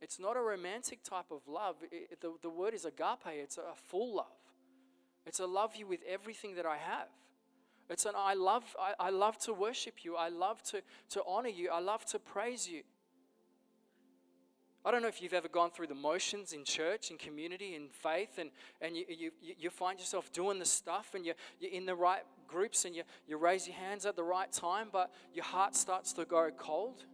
It's 0.00 0.18
not 0.18 0.36
a 0.36 0.40
romantic 0.40 1.02
type 1.02 1.30
of 1.30 1.40
love. 1.46 1.76
It, 1.90 2.20
the, 2.20 2.34
the 2.42 2.50
word 2.50 2.74
is 2.74 2.84
agape, 2.84 3.26
it's 3.26 3.58
a 3.58 3.74
full 3.74 4.16
love. 4.16 4.26
It's 5.26 5.40
a 5.40 5.46
love 5.46 5.76
you 5.76 5.86
with 5.86 6.00
everything 6.08 6.56
that 6.56 6.66
I 6.66 6.76
have. 6.76 7.08
It's 7.88 8.06
an 8.06 8.12
I 8.16 8.34
love, 8.34 8.64
I, 8.80 8.94
I 8.98 9.10
love 9.10 9.38
to 9.40 9.52
worship 9.52 10.04
you. 10.04 10.16
I 10.16 10.28
love 10.28 10.62
to, 10.64 10.82
to 11.10 11.22
honor 11.26 11.48
you. 11.48 11.70
I 11.70 11.80
love 11.80 12.04
to 12.06 12.18
praise 12.18 12.68
you. 12.68 12.82
I 14.86 14.90
don't 14.90 15.00
know 15.00 15.08
if 15.08 15.22
you've 15.22 15.32
ever 15.32 15.48
gone 15.48 15.70
through 15.70 15.86
the 15.86 15.94
motions 15.94 16.52
in 16.52 16.62
church, 16.64 17.10
in 17.10 17.16
community, 17.16 17.74
in 17.74 17.88
faith, 17.88 18.36
and, 18.36 18.50
and 18.82 18.94
you, 18.94 19.04
you, 19.08 19.30
you 19.58 19.70
find 19.70 19.98
yourself 19.98 20.30
doing 20.30 20.58
the 20.58 20.66
stuff 20.66 21.12
and 21.14 21.24
you're, 21.24 21.36
you're 21.58 21.72
in 21.72 21.86
the 21.86 21.94
right 21.94 22.20
groups 22.46 22.84
and 22.84 22.94
you, 22.94 23.02
you 23.26 23.38
raise 23.38 23.66
your 23.66 23.76
hands 23.76 24.04
at 24.04 24.14
the 24.14 24.22
right 24.22 24.52
time, 24.52 24.88
but 24.92 25.10
your 25.32 25.44
heart 25.44 25.74
starts 25.74 26.12
to 26.14 26.26
go 26.26 26.50
cold. 26.58 27.04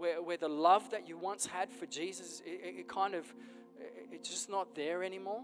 Where, 0.00 0.22
where 0.22 0.38
the 0.38 0.48
love 0.48 0.90
that 0.92 1.06
you 1.06 1.18
once 1.18 1.44
had 1.44 1.70
for 1.70 1.84
Jesus, 1.84 2.40
it, 2.46 2.78
it 2.78 2.88
kind 2.88 3.14
of, 3.14 3.26
it's 4.10 4.30
just 4.30 4.48
not 4.48 4.74
there 4.74 5.04
anymore. 5.04 5.42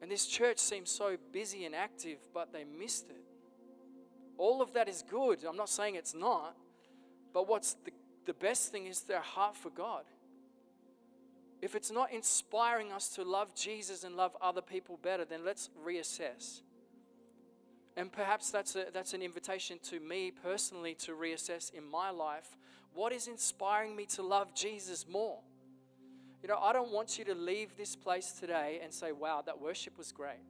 And 0.00 0.10
this 0.10 0.26
church 0.26 0.56
seems 0.58 0.90
so 0.90 1.18
busy 1.30 1.66
and 1.66 1.74
active, 1.74 2.16
but 2.32 2.54
they 2.54 2.64
missed 2.64 3.10
it. 3.10 3.22
All 4.38 4.62
of 4.62 4.72
that 4.72 4.88
is 4.88 5.04
good. 5.10 5.44
I'm 5.44 5.58
not 5.58 5.68
saying 5.68 5.96
it's 5.96 6.14
not. 6.14 6.56
But 7.34 7.46
what's 7.46 7.74
the, 7.84 7.92
the 8.24 8.32
best 8.32 8.72
thing 8.72 8.86
is 8.86 9.02
their 9.02 9.20
heart 9.20 9.54
for 9.54 9.68
God. 9.68 10.04
If 11.60 11.74
it's 11.74 11.92
not 11.92 12.10
inspiring 12.12 12.92
us 12.92 13.10
to 13.10 13.24
love 13.24 13.54
Jesus 13.54 14.04
and 14.04 14.16
love 14.16 14.34
other 14.40 14.62
people 14.62 14.98
better, 15.02 15.26
then 15.26 15.44
let's 15.44 15.68
reassess. 15.86 16.62
And 17.96 18.10
perhaps 18.10 18.50
that's, 18.50 18.74
a, 18.74 18.86
that's 18.92 19.12
an 19.14 19.22
invitation 19.22 19.78
to 19.90 20.00
me 20.00 20.30
personally 20.30 20.94
to 21.00 21.12
reassess 21.12 21.72
in 21.72 21.84
my 21.84 22.10
life 22.10 22.56
what 22.94 23.12
is 23.12 23.26
inspiring 23.26 23.94
me 23.94 24.06
to 24.06 24.22
love 24.22 24.54
Jesus 24.54 25.06
more. 25.08 25.40
You 26.42 26.48
know, 26.48 26.58
I 26.58 26.72
don't 26.72 26.90
want 26.90 27.18
you 27.18 27.24
to 27.26 27.34
leave 27.34 27.76
this 27.76 27.94
place 27.94 28.32
today 28.32 28.80
and 28.82 28.92
say, 28.92 29.12
wow, 29.12 29.42
that 29.46 29.60
worship 29.60 29.96
was 29.96 30.10
great. 30.10 30.42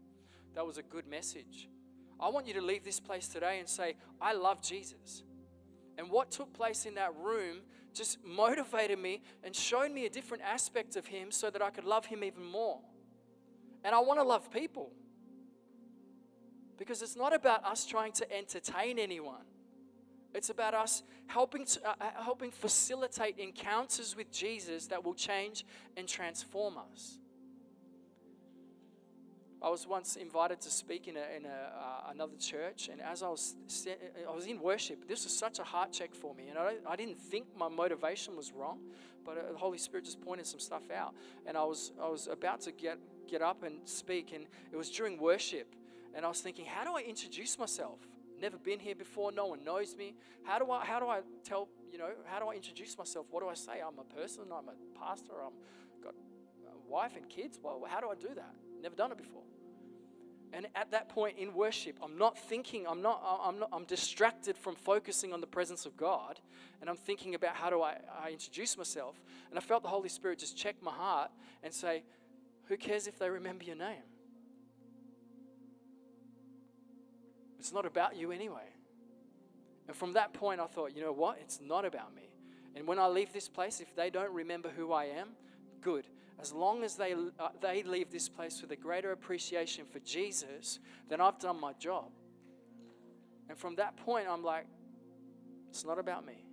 That 0.54 0.66
was 0.66 0.78
a 0.78 0.82
good 0.82 1.06
message. 1.06 1.68
I 2.18 2.28
want 2.28 2.46
you 2.46 2.54
to 2.54 2.62
leave 2.62 2.84
this 2.84 3.00
place 3.00 3.28
today 3.28 3.58
and 3.58 3.68
say, 3.68 3.96
I 4.20 4.32
love 4.32 4.62
Jesus. 4.62 5.22
And 5.99 6.08
what 6.08 6.30
took 6.30 6.52
place 6.52 6.87
in 6.87 6.94
that 6.94 7.14
room 7.16 7.58
just 7.92 8.18
motivated 8.25 8.99
me 8.99 9.22
and 9.44 9.54
showed 9.54 9.90
me 9.90 10.06
a 10.06 10.11
different 10.11 10.42
aspect 10.44 10.96
of 10.96 11.06
Him 11.06 11.30
so 11.30 11.50
that 11.50 11.61
I 11.61 11.70
could 11.70 11.84
love 11.84 12.06
Him 12.06 12.25
even 12.25 12.44
more. 12.44 12.78
And 13.84 13.94
I 13.94 13.99
want 13.99 14.20
to 14.20 14.25
love 14.25 14.50
people. 14.50 14.92
Because 16.82 17.00
it's 17.00 17.14
not 17.14 17.32
about 17.32 17.64
us 17.64 17.86
trying 17.86 18.10
to 18.10 18.36
entertain 18.36 18.98
anyone. 18.98 19.44
It's 20.34 20.50
about 20.50 20.74
us 20.74 21.04
helping, 21.28 21.64
to, 21.64 21.88
uh, 21.88 21.94
uh, 22.00 22.24
helping 22.24 22.50
facilitate 22.50 23.38
encounters 23.38 24.16
with 24.16 24.32
Jesus 24.32 24.88
that 24.88 25.04
will 25.04 25.14
change 25.14 25.64
and 25.96 26.08
transform 26.08 26.74
us. 26.92 27.20
I 29.62 29.70
was 29.70 29.86
once 29.86 30.16
invited 30.16 30.60
to 30.62 30.70
speak 30.72 31.06
in, 31.06 31.16
a, 31.16 31.36
in 31.36 31.44
a, 31.44 31.48
uh, 31.48 32.10
another 32.10 32.34
church, 32.36 32.88
and 32.90 33.00
as 33.00 33.22
I 33.22 33.28
was, 33.28 33.54
I 34.28 34.34
was 34.34 34.46
in 34.46 34.60
worship, 34.60 35.06
this 35.06 35.22
was 35.22 35.38
such 35.38 35.60
a 35.60 35.62
heart 35.62 35.92
check 35.92 36.16
for 36.16 36.34
me. 36.34 36.48
And 36.48 36.58
I, 36.58 36.78
I 36.84 36.96
didn't 36.96 37.20
think 37.20 37.46
my 37.56 37.68
motivation 37.68 38.34
was 38.36 38.50
wrong, 38.50 38.80
but 39.24 39.38
uh, 39.38 39.52
the 39.52 39.58
Holy 39.58 39.78
Spirit 39.78 40.06
just 40.06 40.20
pointed 40.20 40.48
some 40.48 40.58
stuff 40.58 40.90
out. 40.90 41.14
And 41.46 41.56
I 41.56 41.62
was, 41.62 41.92
I 42.02 42.08
was 42.08 42.26
about 42.26 42.60
to 42.62 42.72
get, 42.72 42.98
get 43.28 43.40
up 43.40 43.62
and 43.62 43.88
speak, 43.88 44.32
and 44.34 44.46
it 44.72 44.76
was 44.76 44.90
during 44.90 45.16
worship. 45.16 45.76
And 46.14 46.25
I 46.25 46.28
was 46.28 46.40
thinking, 46.40 46.66
how 46.66 46.85
do 46.85 46.97
I 46.97 47.00
introduce 47.00 47.59
myself? 47.59 47.99
Never 48.40 48.59
been 48.59 48.81
here 48.81 48.95
before, 48.95 49.31
no 49.33 49.47
one 49.47 49.62
knows 49.62 49.97
me. 49.97 50.14
How 50.42 50.59
do 50.59 50.71
I, 50.71 50.85
how 50.85 50.99
do 50.99 51.07
I 51.07 51.21
tell, 51.45 51.69
you 51.92 51.99
know, 51.99 52.11
how 52.25 52.40
do 52.40 52.49
I 52.49 52.54
introduce 52.54 52.99
myself? 52.99 53.26
What 53.31 53.42
do 53.42 53.49
I 53.49 53.54
say? 53.54 53.81
I'm 53.87 53.99
a 53.99 54.14
person, 54.21 54.45
I'm 54.52 54.69
a 54.69 54.99
pastor, 54.99 55.35
I'm 55.45 55.52
got 56.02 56.14
a 56.66 56.90
wife 56.90 57.16
and 57.16 57.28
kids. 57.28 57.59
Well, 57.62 57.85
how 57.88 58.00
do 58.00 58.09
I 58.11 58.14
do 58.14 58.35
that? 58.35 58.54
Never 58.83 58.97
done 58.97 59.12
it 59.12 59.19
before. 59.19 59.42
And 60.52 60.66
at 60.75 60.90
that 60.90 61.09
point 61.09 61.38
in 61.38 61.54
worship, 61.54 61.99
I'm 62.02 62.19
not 62.19 62.38
thinking, 62.38 62.87
I'm 62.87 63.00
not, 63.00 63.23
I'm 63.42 63.59
not, 63.61 63.71
I'm 63.73 63.85
distracted 63.85 64.59
from 64.59 64.75
focusing 64.75 65.33
on 65.33 65.40
the 65.40 65.47
presence 65.47 65.87
of 65.87 65.97
God. 65.97 66.40
And 66.81 66.90
I'm 66.90 66.97
thinking 66.97 67.35
about 67.35 67.54
how 67.54 67.71
do 67.71 67.81
I, 67.81 67.97
I 68.23 68.31
introduce 68.31 68.76
myself. 68.76 69.23
And 69.49 69.59
I 69.59 69.62
felt 69.62 69.83
the 69.83 69.88
Holy 69.88 70.11
Spirit 70.11 70.40
just 70.40 70.57
check 70.57 70.76
my 70.83 70.90
heart 70.90 71.31
and 71.62 71.73
say, 71.73 72.02
who 72.66 72.76
cares 72.76 73.07
if 73.07 73.19
they 73.19 73.31
remember 73.31 73.64
your 73.64 73.76
name? 73.76 74.02
It's 77.62 77.73
not 77.73 77.87
about 77.87 78.16
you 78.16 78.33
anyway. 78.33 78.75
And 79.87 79.97
from 79.97 80.14
that 80.14 80.33
point, 80.33 80.59
I 80.59 80.66
thought, 80.66 80.97
you 80.97 81.00
know 81.00 81.12
what? 81.12 81.38
It's 81.40 81.61
not 81.61 81.85
about 81.85 82.12
me. 82.12 82.33
And 82.75 82.88
when 82.88 82.99
I 82.99 83.07
leave 83.07 83.33
this 83.33 83.49
place, 83.49 83.78
if 83.81 83.95
they 83.95 84.11
don't 84.11 84.35
remember 84.35 84.69
who 84.69 84.90
I 84.90 85.04
am, 85.04 85.28
good. 85.81 86.09
As 86.40 86.52
long 86.52 86.83
as 86.83 86.97
they, 86.97 87.14
uh, 87.14 87.50
they 87.61 87.85
leave 87.85 88.11
this 88.11 88.28
place 88.28 88.61
with 88.61 88.73
a 88.73 88.76
greater 88.76 89.12
appreciation 89.12 89.85
for 89.87 90.00
Jesus, 90.00 90.81
then 91.09 91.21
I've 91.21 91.38
done 91.38 91.61
my 91.61 91.73
job. 91.75 92.11
And 93.49 93.57
from 93.57 93.76
that 93.76 93.97
point, 93.97 94.26
I'm 94.28 94.42
like, 94.42 94.66
it's 95.71 95.85
not 95.85 96.00
about 96.00 96.26
me, 96.26 96.45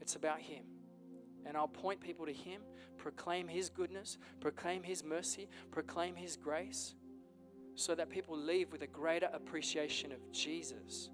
it's 0.00 0.14
about 0.14 0.38
Him. 0.38 0.62
And 1.44 1.56
I'll 1.56 1.66
point 1.66 2.00
people 2.00 2.26
to 2.26 2.32
Him, 2.32 2.62
proclaim 2.96 3.48
His 3.48 3.70
goodness, 3.70 4.18
proclaim 4.38 4.84
His 4.84 5.02
mercy, 5.02 5.48
proclaim 5.72 6.14
His 6.14 6.36
grace 6.36 6.94
so 7.74 7.94
that 7.94 8.08
people 8.08 8.36
leave 8.36 8.70
with 8.72 8.82
a 8.82 8.86
greater 8.86 9.28
appreciation 9.32 10.12
of 10.12 10.32
Jesus. 10.32 11.10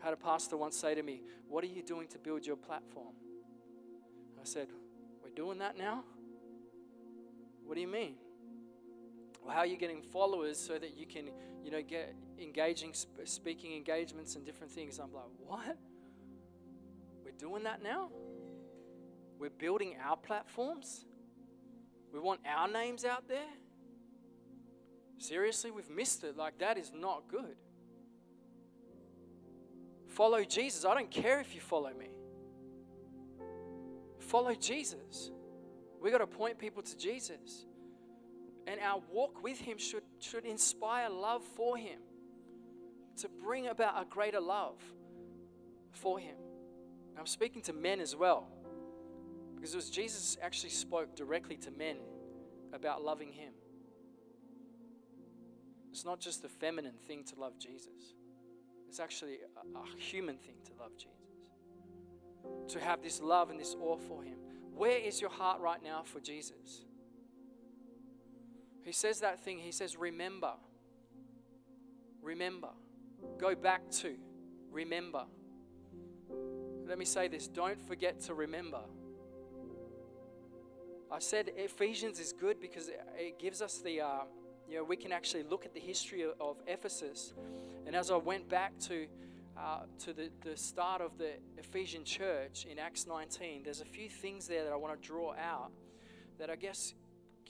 I 0.00 0.06
had 0.06 0.14
a 0.14 0.16
pastor 0.16 0.56
once 0.56 0.76
say 0.76 0.94
to 0.94 1.02
me, 1.02 1.22
What 1.48 1.62
are 1.64 1.68
you 1.68 1.82
doing 1.82 2.08
to 2.08 2.18
build 2.18 2.46
your 2.46 2.56
platform? 2.56 3.14
I 4.40 4.44
said, 4.44 4.68
We're 5.22 5.30
doing 5.30 5.58
that 5.58 5.76
now? 5.76 6.04
What 7.64 7.74
do 7.74 7.80
you 7.80 7.88
mean? 7.88 8.14
Well, 9.44 9.54
how 9.54 9.60
are 9.60 9.66
you 9.66 9.76
getting 9.76 10.02
followers 10.02 10.58
so 10.58 10.78
that 10.78 10.96
you 10.96 11.06
can, 11.06 11.30
you 11.62 11.70
know, 11.70 11.82
get 11.82 12.14
engaging, 12.40 12.94
speaking 13.24 13.74
engagements 13.74 14.34
and 14.34 14.44
different 14.44 14.72
things? 14.72 14.98
I'm 14.98 15.12
like, 15.12 15.24
What? 15.46 15.76
We're 17.24 17.30
doing 17.32 17.62
that 17.64 17.82
now? 17.82 18.10
We're 19.38 19.50
building 19.50 19.96
our 20.04 20.16
platforms? 20.16 21.04
We 22.12 22.18
want 22.18 22.40
our 22.46 22.66
names 22.68 23.04
out 23.04 23.28
there? 23.28 23.46
Seriously, 25.20 25.70
we've 25.70 25.90
missed 25.90 26.24
it. 26.24 26.34
Like, 26.38 26.58
that 26.60 26.78
is 26.78 26.92
not 26.94 27.28
good. 27.28 27.56
Follow 30.08 30.42
Jesus. 30.42 30.86
I 30.86 30.94
don't 30.94 31.10
care 31.10 31.40
if 31.40 31.54
you 31.54 31.60
follow 31.60 31.92
me. 31.92 32.08
Follow 34.18 34.54
Jesus. 34.54 35.30
We 36.00 36.10
got 36.10 36.18
to 36.18 36.26
point 36.26 36.58
people 36.58 36.82
to 36.82 36.96
Jesus. 36.96 37.66
And 38.66 38.80
our 38.80 39.02
walk 39.12 39.42
with 39.42 39.60
Him 39.60 39.76
should, 39.76 40.04
should 40.20 40.46
inspire 40.46 41.10
love 41.10 41.44
for 41.44 41.76
Him, 41.76 41.98
to 43.18 43.28
bring 43.28 43.66
about 43.66 44.00
a 44.00 44.06
greater 44.06 44.40
love 44.40 44.78
for 45.92 46.18
Him. 46.18 46.36
I'm 47.18 47.26
speaking 47.26 47.60
to 47.62 47.74
men 47.74 48.00
as 48.00 48.16
well, 48.16 48.48
because 49.54 49.74
it 49.74 49.76
was 49.76 49.90
Jesus 49.90 50.38
actually 50.40 50.70
spoke 50.70 51.14
directly 51.14 51.58
to 51.58 51.70
men 51.70 51.96
about 52.72 53.02
loving 53.04 53.32
Him. 53.32 53.52
It's 55.90 56.04
not 56.04 56.20
just 56.20 56.44
a 56.44 56.48
feminine 56.48 56.98
thing 57.06 57.24
to 57.24 57.40
love 57.40 57.58
Jesus, 57.58 58.14
it's 58.88 59.00
actually 59.00 59.38
a, 59.56 59.78
a 59.78 60.00
human 60.00 60.36
thing 60.36 60.56
to 60.64 60.72
love 60.80 60.92
Jesus. 60.96 61.16
To 62.68 62.80
have 62.80 63.02
this 63.02 63.20
love 63.20 63.50
and 63.50 63.60
this 63.60 63.76
awe 63.80 63.98
for 63.98 64.22
Him. 64.22 64.38
Where 64.74 64.98
is 64.98 65.20
your 65.20 65.30
heart 65.30 65.60
right 65.60 65.82
now 65.82 66.02
for 66.04 66.20
Jesus? 66.20 66.86
He 68.82 68.92
says 68.92 69.20
that 69.20 69.40
thing, 69.44 69.58
he 69.58 69.72
says, 69.72 69.96
remember. 69.96 70.52
Remember. 72.22 72.70
Go 73.38 73.54
back 73.54 73.90
to. 73.90 74.16
Remember. 74.70 75.24
Let 76.86 76.98
me 76.98 77.04
say 77.04 77.28
this 77.28 77.46
don't 77.46 77.80
forget 77.80 78.20
to 78.22 78.34
remember. 78.34 78.80
I 81.12 81.18
said 81.18 81.50
Ephesians 81.56 82.18
is 82.20 82.32
good 82.32 82.60
because 82.60 82.88
it 83.18 83.38
gives 83.38 83.60
us 83.60 83.78
the, 83.78 84.00
uh, 84.00 84.20
you 84.70 84.76
know, 84.76 84.84
we 84.84 84.96
can 84.96 85.10
actually 85.10 85.42
look 85.42 85.66
at 85.66 85.74
the 85.74 85.80
history 85.80 86.24
of, 86.24 86.56
Ephesus. 86.68 87.34
And 87.86 87.96
as 87.96 88.10
I 88.10 88.16
went 88.16 88.48
back 88.48 88.78
to, 88.80 89.06
uh, 89.58 89.80
to 90.04 90.12
the, 90.12 90.30
the 90.42 90.56
start 90.56 91.00
of 91.00 91.18
the 91.18 91.32
Ephesian 91.58 92.04
church 92.04 92.66
in 92.70 92.78
Acts 92.78 93.06
19, 93.06 93.64
there's 93.64 93.80
a 93.80 93.84
few 93.84 94.08
things 94.08 94.46
there 94.46 94.62
that 94.62 94.72
I 94.72 94.76
want 94.76 95.00
to 95.00 95.06
draw 95.06 95.34
out 95.34 95.72
that 96.38 96.50
I 96.50 96.56
guess 96.56 96.94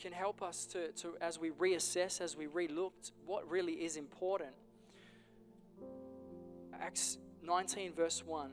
can 0.01 0.13
help 0.13 0.43
us 0.43 0.65
to, 0.67 0.93
to 0.93 1.17
as 1.21 1.39
we 1.39 1.51
reassess, 1.51 2.23
as 2.23 2.39
we 2.39 2.47
relook, 2.47 2.93
what 3.27 3.49
really 3.51 3.75
is 3.75 3.97
important. 3.97 4.53
Acts 6.81 7.19
19, 7.43 7.93
verse 7.93 8.25
1. 8.25 8.51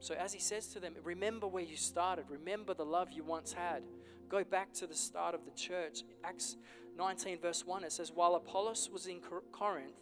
So, 0.00 0.14
as 0.14 0.32
he 0.32 0.40
says 0.40 0.66
to 0.68 0.80
them, 0.80 0.94
remember 1.04 1.46
where 1.46 1.62
you 1.62 1.76
started, 1.76 2.24
remember 2.28 2.74
the 2.74 2.84
love 2.84 3.12
you 3.12 3.22
once 3.22 3.52
had. 3.52 3.84
Go 4.28 4.44
back 4.44 4.72
to 4.74 4.86
the 4.86 4.94
start 4.94 5.34
of 5.34 5.44
the 5.44 5.50
church. 5.52 6.02
Acts 6.24 6.56
19, 7.00 7.38
verse 7.40 7.64
1, 7.64 7.82
it 7.82 7.92
says, 7.92 8.12
While 8.12 8.34
Apollos 8.34 8.90
was 8.92 9.06
in 9.06 9.20
Corinth, 9.52 9.96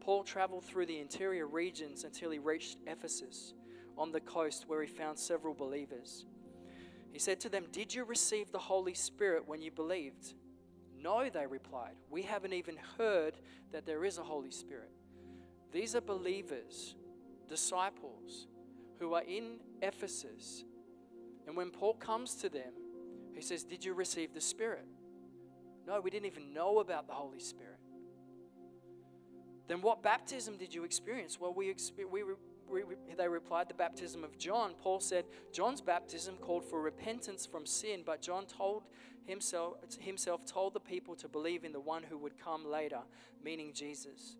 Paul 0.00 0.22
traveled 0.22 0.66
through 0.66 0.84
the 0.84 0.98
interior 0.98 1.46
regions 1.46 2.04
until 2.04 2.30
he 2.30 2.38
reached 2.38 2.76
Ephesus 2.86 3.54
on 3.96 4.12
the 4.12 4.20
coast 4.20 4.64
where 4.68 4.82
he 4.82 4.86
found 4.86 5.18
several 5.18 5.54
believers. 5.54 6.26
He 7.10 7.18
said 7.18 7.40
to 7.40 7.48
them, 7.48 7.64
Did 7.72 7.94
you 7.94 8.04
receive 8.04 8.52
the 8.52 8.58
Holy 8.58 8.92
Spirit 8.92 9.48
when 9.48 9.62
you 9.62 9.70
believed? 9.70 10.34
No, 11.00 11.26
they 11.30 11.46
replied. 11.46 11.94
We 12.10 12.20
haven't 12.20 12.52
even 12.52 12.76
heard 12.98 13.38
that 13.72 13.86
there 13.86 14.04
is 14.04 14.18
a 14.18 14.22
Holy 14.22 14.50
Spirit. 14.50 14.90
These 15.72 15.96
are 15.96 16.02
believers, 16.02 16.96
disciples, 17.48 18.46
who 18.98 19.14
are 19.14 19.22
in 19.22 19.56
Ephesus. 19.80 20.64
And 21.46 21.56
when 21.56 21.70
Paul 21.70 21.94
comes 21.94 22.34
to 22.36 22.50
them, 22.50 22.72
he 23.34 23.40
says, 23.40 23.64
Did 23.64 23.86
you 23.86 23.94
receive 23.94 24.34
the 24.34 24.40
Spirit? 24.40 24.86
No, 25.86 26.00
we 26.00 26.10
didn't 26.10 26.26
even 26.26 26.52
know 26.52 26.78
about 26.78 27.06
the 27.06 27.12
Holy 27.12 27.40
Spirit. 27.40 27.78
Then 29.68 29.80
what 29.80 30.02
baptism 30.02 30.56
did 30.56 30.74
you 30.74 30.84
experience? 30.84 31.38
Well, 31.40 31.54
we, 31.54 31.74
we, 32.10 32.22
we, 32.70 32.82
they 33.16 33.28
replied, 33.28 33.68
the 33.68 33.74
baptism 33.74 34.24
of 34.24 34.36
John. 34.38 34.74
Paul 34.80 35.00
said, 35.00 35.24
John's 35.52 35.80
baptism 35.80 36.36
called 36.36 36.64
for 36.64 36.80
repentance 36.80 37.46
from 37.46 37.66
sin, 37.66 38.02
but 38.04 38.20
John 38.20 38.46
told 38.46 38.84
himself, 39.24 39.76
himself 40.00 40.44
told 40.44 40.74
the 40.74 40.80
people 40.80 41.14
to 41.16 41.28
believe 41.28 41.64
in 41.64 41.72
the 41.72 41.80
one 41.80 42.02
who 42.02 42.18
would 42.18 42.38
come 42.38 42.64
later, 42.68 43.00
meaning 43.44 43.72
Jesus. 43.72 44.36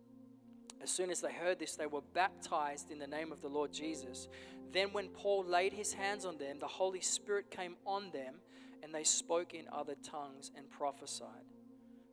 As 0.82 0.90
soon 0.90 1.10
as 1.10 1.20
they 1.20 1.32
heard 1.32 1.58
this, 1.58 1.76
they 1.76 1.86
were 1.86 2.00
baptized 2.12 2.90
in 2.90 2.98
the 2.98 3.06
name 3.06 3.30
of 3.30 3.40
the 3.40 3.48
Lord 3.48 3.72
Jesus. 3.72 4.28
Then, 4.72 4.92
when 4.92 5.08
Paul 5.08 5.44
laid 5.44 5.72
his 5.72 5.92
hands 5.92 6.24
on 6.24 6.38
them, 6.38 6.58
the 6.58 6.66
Holy 6.66 7.00
Spirit 7.00 7.50
came 7.50 7.76
on 7.86 8.10
them, 8.10 8.36
and 8.82 8.94
they 8.94 9.04
spoke 9.04 9.54
in 9.54 9.66
other 9.72 9.94
tongues 10.02 10.50
and 10.56 10.68
prophesied. 10.70 11.46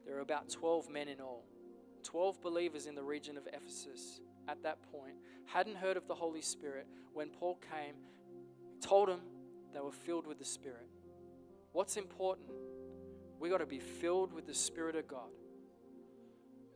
There 0.06 0.16
were 0.16 0.22
about 0.22 0.50
12 0.50 0.90
men 0.90 1.08
in 1.08 1.20
all, 1.20 1.46
12 2.04 2.42
believers 2.42 2.86
in 2.86 2.96
the 2.96 3.04
region 3.04 3.38
of 3.38 3.48
Ephesus 3.52 4.22
at 4.48 4.64
that 4.64 4.78
point, 4.92 5.16
hadn't 5.46 5.78
heard 5.78 5.98
of 5.98 6.08
the 6.08 6.16
Holy 6.16 6.42
Spirit. 6.42 6.88
When 7.14 7.30
Paul 7.30 7.60
came, 7.72 7.96
told 8.82 9.10
them 9.10 9.22
they 9.74 9.80
were 9.80 9.92
filled 9.92 10.26
with 10.26 10.40
the 10.40 10.46
Spirit. 10.46 10.88
What's 11.72 11.98
important? 11.98 12.50
We 13.40 13.50
got 13.50 13.60
to 13.60 13.66
be 13.66 13.80
filled 13.80 14.34
with 14.34 14.48
the 14.48 14.54
Spirit 14.54 14.96
of 14.96 15.08
God 15.08 15.30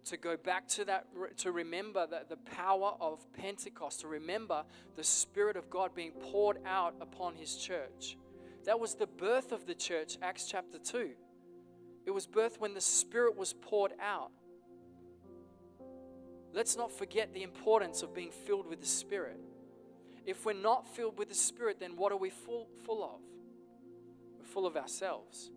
to 0.05 0.17
go 0.17 0.35
back 0.35 0.67
to 0.67 0.85
that, 0.85 1.07
to 1.37 1.51
remember 1.51 2.05
that 2.07 2.29
the 2.29 2.37
power 2.37 2.93
of 2.99 3.25
Pentecost, 3.33 4.01
to 4.01 4.07
remember 4.07 4.63
the 4.95 5.03
Spirit 5.03 5.55
of 5.55 5.69
God 5.69 5.95
being 5.95 6.11
poured 6.11 6.57
out 6.65 6.95
upon 6.99 7.35
His 7.35 7.55
church. 7.55 8.17
That 8.65 8.79
was 8.79 8.95
the 8.95 9.07
birth 9.07 9.51
of 9.51 9.65
the 9.65 9.75
church, 9.75 10.17
Acts 10.21 10.45
chapter 10.45 10.77
2. 10.77 11.11
It 12.05 12.11
was 12.11 12.27
birth 12.27 12.59
when 12.59 12.73
the 12.73 12.81
Spirit 12.81 13.37
was 13.37 13.53
poured 13.53 13.93
out. 14.01 14.31
Let's 16.53 16.77
not 16.77 16.91
forget 16.91 17.33
the 17.33 17.43
importance 17.43 18.03
of 18.03 18.13
being 18.13 18.31
filled 18.31 18.67
with 18.67 18.79
the 18.79 18.87
Spirit. 18.87 19.39
If 20.25 20.45
we're 20.45 20.53
not 20.53 20.87
filled 20.95 21.17
with 21.17 21.29
the 21.29 21.35
Spirit, 21.35 21.79
then 21.79 21.97
what 21.97 22.11
are 22.11 22.17
we 22.17 22.29
full, 22.29 22.67
full 22.85 23.03
of? 23.03 23.19
We're 24.37 24.45
full 24.45 24.65
of 24.65 24.77
ourselves. 24.77 25.49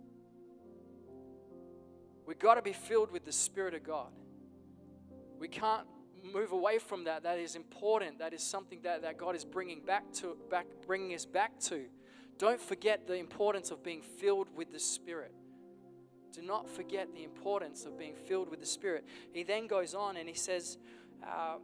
We've 2.26 2.38
got 2.38 2.54
to 2.54 2.62
be 2.62 2.72
filled 2.72 3.12
with 3.12 3.24
the 3.24 3.32
Spirit 3.32 3.74
of 3.74 3.84
God. 3.84 4.10
We 5.38 5.48
can't 5.48 5.86
move 6.32 6.52
away 6.52 6.78
from 6.78 7.04
that. 7.04 7.22
That 7.22 7.38
is 7.38 7.54
important. 7.54 8.18
That 8.18 8.32
is 8.32 8.42
something 8.42 8.80
that, 8.82 9.02
that 9.02 9.16
God 9.16 9.36
is 9.36 9.44
bringing 9.44 9.82
back 9.84 10.12
to 10.14 10.36
back, 10.50 10.66
bringing 10.86 11.14
us 11.14 11.24
back 11.24 11.60
to. 11.60 11.84
Don't 12.38 12.60
forget 12.60 13.06
the 13.06 13.16
importance 13.16 13.70
of 13.70 13.82
being 13.82 14.02
filled 14.02 14.48
with 14.54 14.72
the 14.72 14.78
Spirit. 14.78 15.32
Do 16.32 16.42
not 16.42 16.68
forget 16.68 17.14
the 17.14 17.24
importance 17.24 17.86
of 17.86 17.98
being 17.98 18.14
filled 18.14 18.50
with 18.50 18.60
the 18.60 18.66
Spirit. 18.66 19.04
He 19.32 19.42
then 19.42 19.66
goes 19.66 19.94
on 19.94 20.18
and 20.18 20.28
he 20.28 20.34
says, 20.34 20.76
uh, 21.26 21.56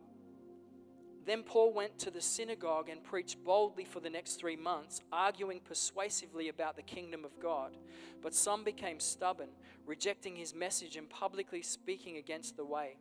Then 1.26 1.43
Paul 1.43 1.75
went 1.75 1.99
to 1.99 2.11
the 2.11 2.23
synagogue 2.23 2.88
and 2.88 3.05
preached 3.05 3.45
boldly 3.45 3.85
for 3.85 4.00
the 4.00 4.09
next 4.09 4.37
three 4.37 4.57
months, 4.57 5.02
arguing 5.12 5.61
persuasively 5.61 6.49
about 6.49 6.76
the 6.76 6.83
kingdom 6.83 7.23
of 7.23 7.38
God. 7.38 7.76
But 8.23 8.35
some 8.35 8.64
became 8.64 8.99
stubborn, 8.99 9.50
rejecting 9.85 10.37
his 10.37 10.55
message 10.55 10.97
and 10.97 11.09
publicly 11.11 11.61
speaking 11.61 12.17
against 12.17 12.57
the 12.57 12.64
way. 12.64 12.97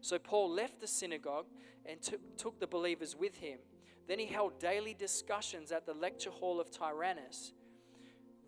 So 0.00 0.18
Paul 0.18 0.50
left 0.50 0.80
the 0.80 0.86
synagogue 0.86 1.46
and 1.84 2.00
took, 2.00 2.38
took 2.38 2.60
the 2.60 2.66
believers 2.66 3.14
with 3.14 3.36
him. 3.36 3.58
Then 4.10 4.18
he 4.18 4.26
held 4.26 4.58
daily 4.58 4.92
discussions 4.92 5.70
at 5.70 5.86
the 5.86 5.94
lecture 5.94 6.32
hall 6.32 6.60
of 6.60 6.68
Tyrannus. 6.68 7.52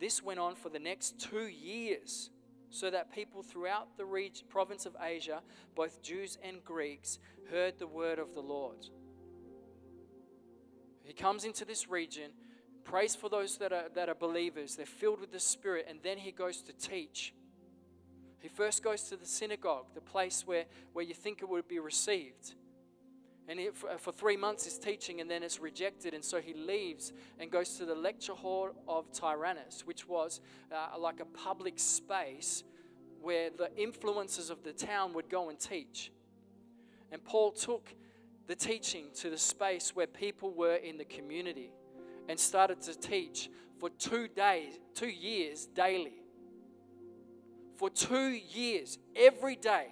This 0.01 0.21
went 0.21 0.41
on 0.41 0.57
for 0.57 0.71
the 0.71 0.81
next 0.81 1.21
two 1.21 1.47
years, 1.47 2.31
so 2.71 2.91
that 2.91 3.15
people 3.15 3.45
throughout 3.45 3.97
the 3.97 4.05
region, 4.05 4.45
province 4.49 4.87
of 4.87 4.97
Asia, 5.01 5.41
both 5.77 6.03
Jews 6.03 6.37
and 6.43 6.65
Greeks, 6.65 7.21
heard 7.49 7.79
the 7.79 7.87
word 7.87 8.19
of 8.19 8.35
the 8.35 8.41
Lord. 8.41 8.89
He 11.05 11.13
comes 11.13 11.45
into 11.45 11.65
this 11.65 11.89
region, 11.89 12.33
prays 12.83 13.15
for 13.15 13.31
those 13.31 13.59
that 13.59 13.73
are, 13.73 13.85
that 13.95 14.09
are 14.09 14.17
believers, 14.17 14.75
they're 14.75 14.85
filled 14.85 15.21
with 15.21 15.31
the 15.31 15.39
Spirit, 15.39 15.87
and 15.89 16.01
then 16.03 16.19
he 16.19 16.33
goes 16.33 16.61
to 16.63 16.73
teach. 16.73 17.35
He 18.41 18.49
first 18.49 18.83
goes 18.83 19.05
to 19.11 19.17
the 19.17 19.27
synagogue, 19.27 19.95
the 19.95 20.01
place 20.01 20.45
where, 20.45 20.65
where 20.93 21.05
you 21.05 21.15
think 21.15 21.41
it 21.41 21.49
would 21.49 21.69
be 21.69 21.79
received. 21.79 22.57
And 23.49 23.59
he, 23.59 23.71
for, 23.71 23.99
for 23.99 24.13
three 24.13 24.37
months 24.37 24.65
he's 24.65 24.79
teaching, 24.79 25.21
and 25.21 25.31
then 25.31 25.43
it's 25.43 25.61
rejected. 25.61 26.15
And 26.15 26.25
so 26.25 26.41
he 26.41 26.55
leaves 26.55 27.13
and 27.39 27.51
goes 27.51 27.77
to 27.79 27.85
the 27.85 27.95
lecture 27.95 28.35
hall 28.35 28.71
of 28.87 29.13
Tyrannus, 29.13 29.87
which 29.87 30.09
was 30.09 30.41
uh, 30.71 30.99
like 30.99 31.21
a 31.21 31.25
public 31.25 31.79
space 31.79 32.65
where 33.21 33.51
the 33.51 33.75
influences 33.77 34.51
of 34.51 34.63
the 34.63 34.73
town 34.73 35.13
would 35.15 35.29
go 35.29 35.49
and 35.49 35.59
teach. 35.59 36.13
And 37.11 37.23
Paul 37.25 37.53
took 37.53 37.95
the 38.47 38.55
teaching 38.55 39.07
to 39.17 39.31
the 39.31 39.39
space 39.39 39.95
where 39.95 40.07
people 40.07 40.53
were 40.53 40.77
in 40.77 40.97
the 40.97 41.05
community 41.05 41.73
and 42.29 42.39
started 42.39 42.81
to 42.83 42.95
teach 42.95 43.51
for 43.79 43.91
two 43.91 44.29
days, 44.29 44.79
two 44.95 45.09
years 45.09 45.67
daily 45.67 46.23
for 47.83 47.91
two 47.91 48.29
years, 48.29 48.97
every 49.17 49.57
day, 49.57 49.89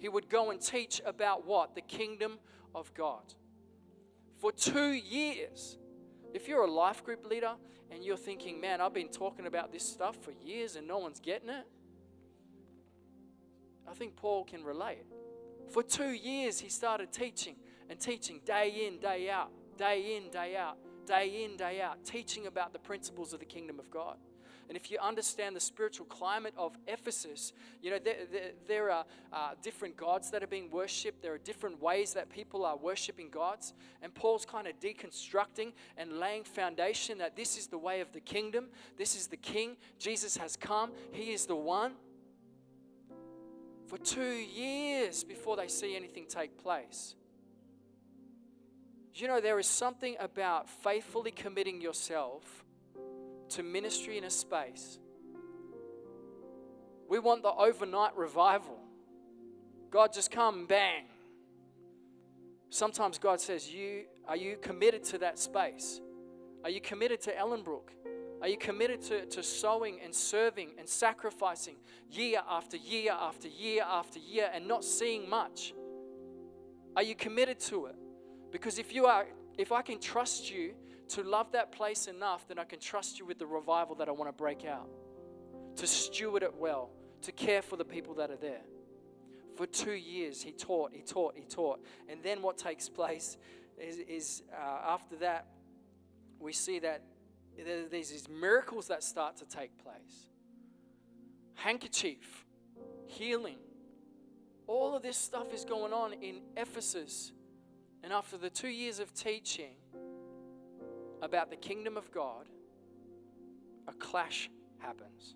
he 0.00 0.08
would 0.08 0.30
go 0.30 0.50
and 0.50 0.58
teach 0.58 1.02
about 1.04 1.46
what? 1.46 1.74
The 1.74 1.82
kingdom 1.82 2.38
of 2.74 2.92
God. 2.94 3.34
For 4.40 4.50
two 4.50 4.92
years. 4.92 5.76
If 6.32 6.48
you're 6.48 6.64
a 6.64 6.70
life 6.70 7.04
group 7.04 7.26
leader 7.26 7.52
and 7.90 8.02
you're 8.02 8.16
thinking, 8.16 8.60
man, 8.60 8.80
I've 8.80 8.94
been 8.94 9.10
talking 9.10 9.46
about 9.46 9.72
this 9.72 9.86
stuff 9.86 10.16
for 10.22 10.32
years 10.42 10.76
and 10.76 10.88
no 10.88 10.98
one's 10.98 11.20
getting 11.20 11.50
it, 11.50 11.66
I 13.88 13.92
think 13.92 14.16
Paul 14.16 14.44
can 14.44 14.64
relate. 14.64 15.04
For 15.70 15.82
two 15.82 16.10
years, 16.10 16.58
he 16.58 16.70
started 16.70 17.12
teaching 17.12 17.56
and 17.90 18.00
teaching 18.00 18.40
day 18.46 18.86
in, 18.86 19.00
day 19.00 19.28
out, 19.28 19.50
day 19.76 20.16
in, 20.16 20.30
day 20.30 20.56
out, 20.56 20.78
day 21.06 21.44
in, 21.44 21.58
day 21.58 21.82
out, 21.82 22.02
teaching 22.06 22.46
about 22.46 22.72
the 22.72 22.78
principles 22.78 23.34
of 23.34 23.40
the 23.40 23.46
kingdom 23.46 23.78
of 23.78 23.90
God. 23.90 24.16
And 24.70 24.76
if 24.76 24.88
you 24.88 24.98
understand 25.02 25.56
the 25.56 25.60
spiritual 25.60 26.06
climate 26.06 26.54
of 26.56 26.78
Ephesus, 26.86 27.52
you 27.82 27.90
know, 27.90 27.98
there, 27.98 28.18
there, 28.30 28.50
there 28.68 28.90
are 28.92 29.04
uh, 29.32 29.54
different 29.64 29.96
gods 29.96 30.30
that 30.30 30.44
are 30.44 30.46
being 30.46 30.70
worshipped. 30.70 31.22
There 31.22 31.34
are 31.34 31.38
different 31.38 31.82
ways 31.82 32.12
that 32.14 32.30
people 32.30 32.64
are 32.64 32.76
worshiping 32.76 33.30
gods. 33.30 33.74
And 34.00 34.14
Paul's 34.14 34.44
kind 34.44 34.68
of 34.68 34.78
deconstructing 34.78 35.72
and 35.96 36.20
laying 36.20 36.44
foundation 36.44 37.18
that 37.18 37.34
this 37.34 37.58
is 37.58 37.66
the 37.66 37.78
way 37.78 38.00
of 38.00 38.12
the 38.12 38.20
kingdom. 38.20 38.68
This 38.96 39.16
is 39.16 39.26
the 39.26 39.36
king. 39.36 39.76
Jesus 39.98 40.36
has 40.36 40.54
come. 40.54 40.92
He 41.10 41.32
is 41.32 41.46
the 41.46 41.56
one. 41.56 41.94
For 43.88 43.98
two 43.98 44.22
years 44.22 45.24
before 45.24 45.56
they 45.56 45.66
see 45.66 45.96
anything 45.96 46.26
take 46.28 46.56
place. 46.56 47.16
You 49.14 49.26
know, 49.26 49.40
there 49.40 49.58
is 49.58 49.66
something 49.66 50.14
about 50.20 50.70
faithfully 50.70 51.32
committing 51.32 51.80
yourself 51.80 52.64
to 53.50 53.62
ministry 53.62 54.18
in 54.18 54.24
a 54.24 54.30
space. 54.30 54.98
We 57.08 57.18
want 57.18 57.42
the 57.42 57.52
overnight 57.52 58.16
revival. 58.16 58.78
God 59.90 60.12
just 60.12 60.30
come 60.30 60.66
bang. 60.66 61.04
Sometimes 62.68 63.18
God 63.18 63.40
says, 63.40 63.72
"You 63.72 64.04
are 64.28 64.36
you 64.36 64.56
committed 64.56 65.02
to 65.04 65.18
that 65.18 65.38
space? 65.38 66.00
Are 66.62 66.70
you 66.70 66.80
committed 66.80 67.20
to 67.22 67.32
Ellenbrook? 67.32 67.90
Are 68.42 68.48
you 68.48 68.56
committed 68.56 69.02
to, 69.02 69.26
to 69.26 69.42
sowing 69.42 70.00
and 70.02 70.14
serving 70.14 70.70
and 70.78 70.88
sacrificing 70.88 71.76
year 72.10 72.40
after 72.48 72.76
year 72.76 73.12
after 73.12 73.48
year 73.48 73.82
after 73.86 74.18
year 74.18 74.50
and 74.52 74.66
not 74.66 74.84
seeing 74.84 75.28
much? 75.28 75.74
Are 76.96 77.02
you 77.02 77.14
committed 77.14 77.60
to 77.60 77.86
it? 77.86 77.96
Because 78.50 78.78
if 78.78 78.94
you 78.94 79.06
are, 79.06 79.26
if 79.58 79.72
I 79.72 79.82
can 79.82 79.98
trust 80.00 80.50
you 80.50 80.74
to 81.10 81.22
love 81.22 81.52
that 81.52 81.72
place 81.72 82.06
enough, 82.06 82.46
then 82.48 82.58
I 82.58 82.64
can 82.64 82.78
trust 82.78 83.18
you 83.18 83.26
with 83.26 83.38
the 83.38 83.46
revival 83.46 83.94
that 83.96 84.08
I 84.08 84.12
want 84.12 84.28
to 84.28 84.32
break 84.32 84.64
out, 84.64 84.88
to 85.76 85.86
steward 85.86 86.42
it 86.42 86.54
well, 86.54 86.90
to 87.22 87.32
care 87.32 87.62
for 87.62 87.76
the 87.76 87.84
people 87.84 88.14
that 88.14 88.30
are 88.30 88.36
there. 88.36 88.62
For 89.56 89.66
two 89.66 89.92
years, 89.92 90.40
he 90.42 90.52
taught, 90.52 90.92
he 90.92 91.02
taught, 91.02 91.34
he 91.36 91.44
taught. 91.44 91.80
And 92.08 92.22
then 92.22 92.40
what 92.42 92.56
takes 92.56 92.88
place 92.88 93.36
is, 93.76 93.98
is 93.98 94.42
uh, 94.52 94.92
after 94.92 95.16
that, 95.16 95.46
we 96.38 96.52
see 96.52 96.78
that 96.78 97.02
there's 97.56 97.90
these 97.90 98.28
miracles 98.28 98.88
that 98.88 99.02
start 99.02 99.36
to 99.38 99.44
take 99.44 99.76
place 99.82 100.30
handkerchief, 101.54 102.46
healing. 103.06 103.58
All 104.66 104.96
of 104.96 105.02
this 105.02 105.18
stuff 105.18 105.52
is 105.52 105.64
going 105.64 105.92
on 105.92 106.14
in 106.14 106.40
Ephesus. 106.56 107.32
And 108.02 108.14
after 108.14 108.38
the 108.38 108.48
two 108.48 108.68
years 108.68 108.98
of 108.98 109.12
teaching, 109.12 109.74
about 111.22 111.50
the 111.50 111.56
kingdom 111.56 111.96
of 111.96 112.10
God, 112.10 112.48
a 113.88 113.92
clash 113.92 114.50
happens. 114.78 115.34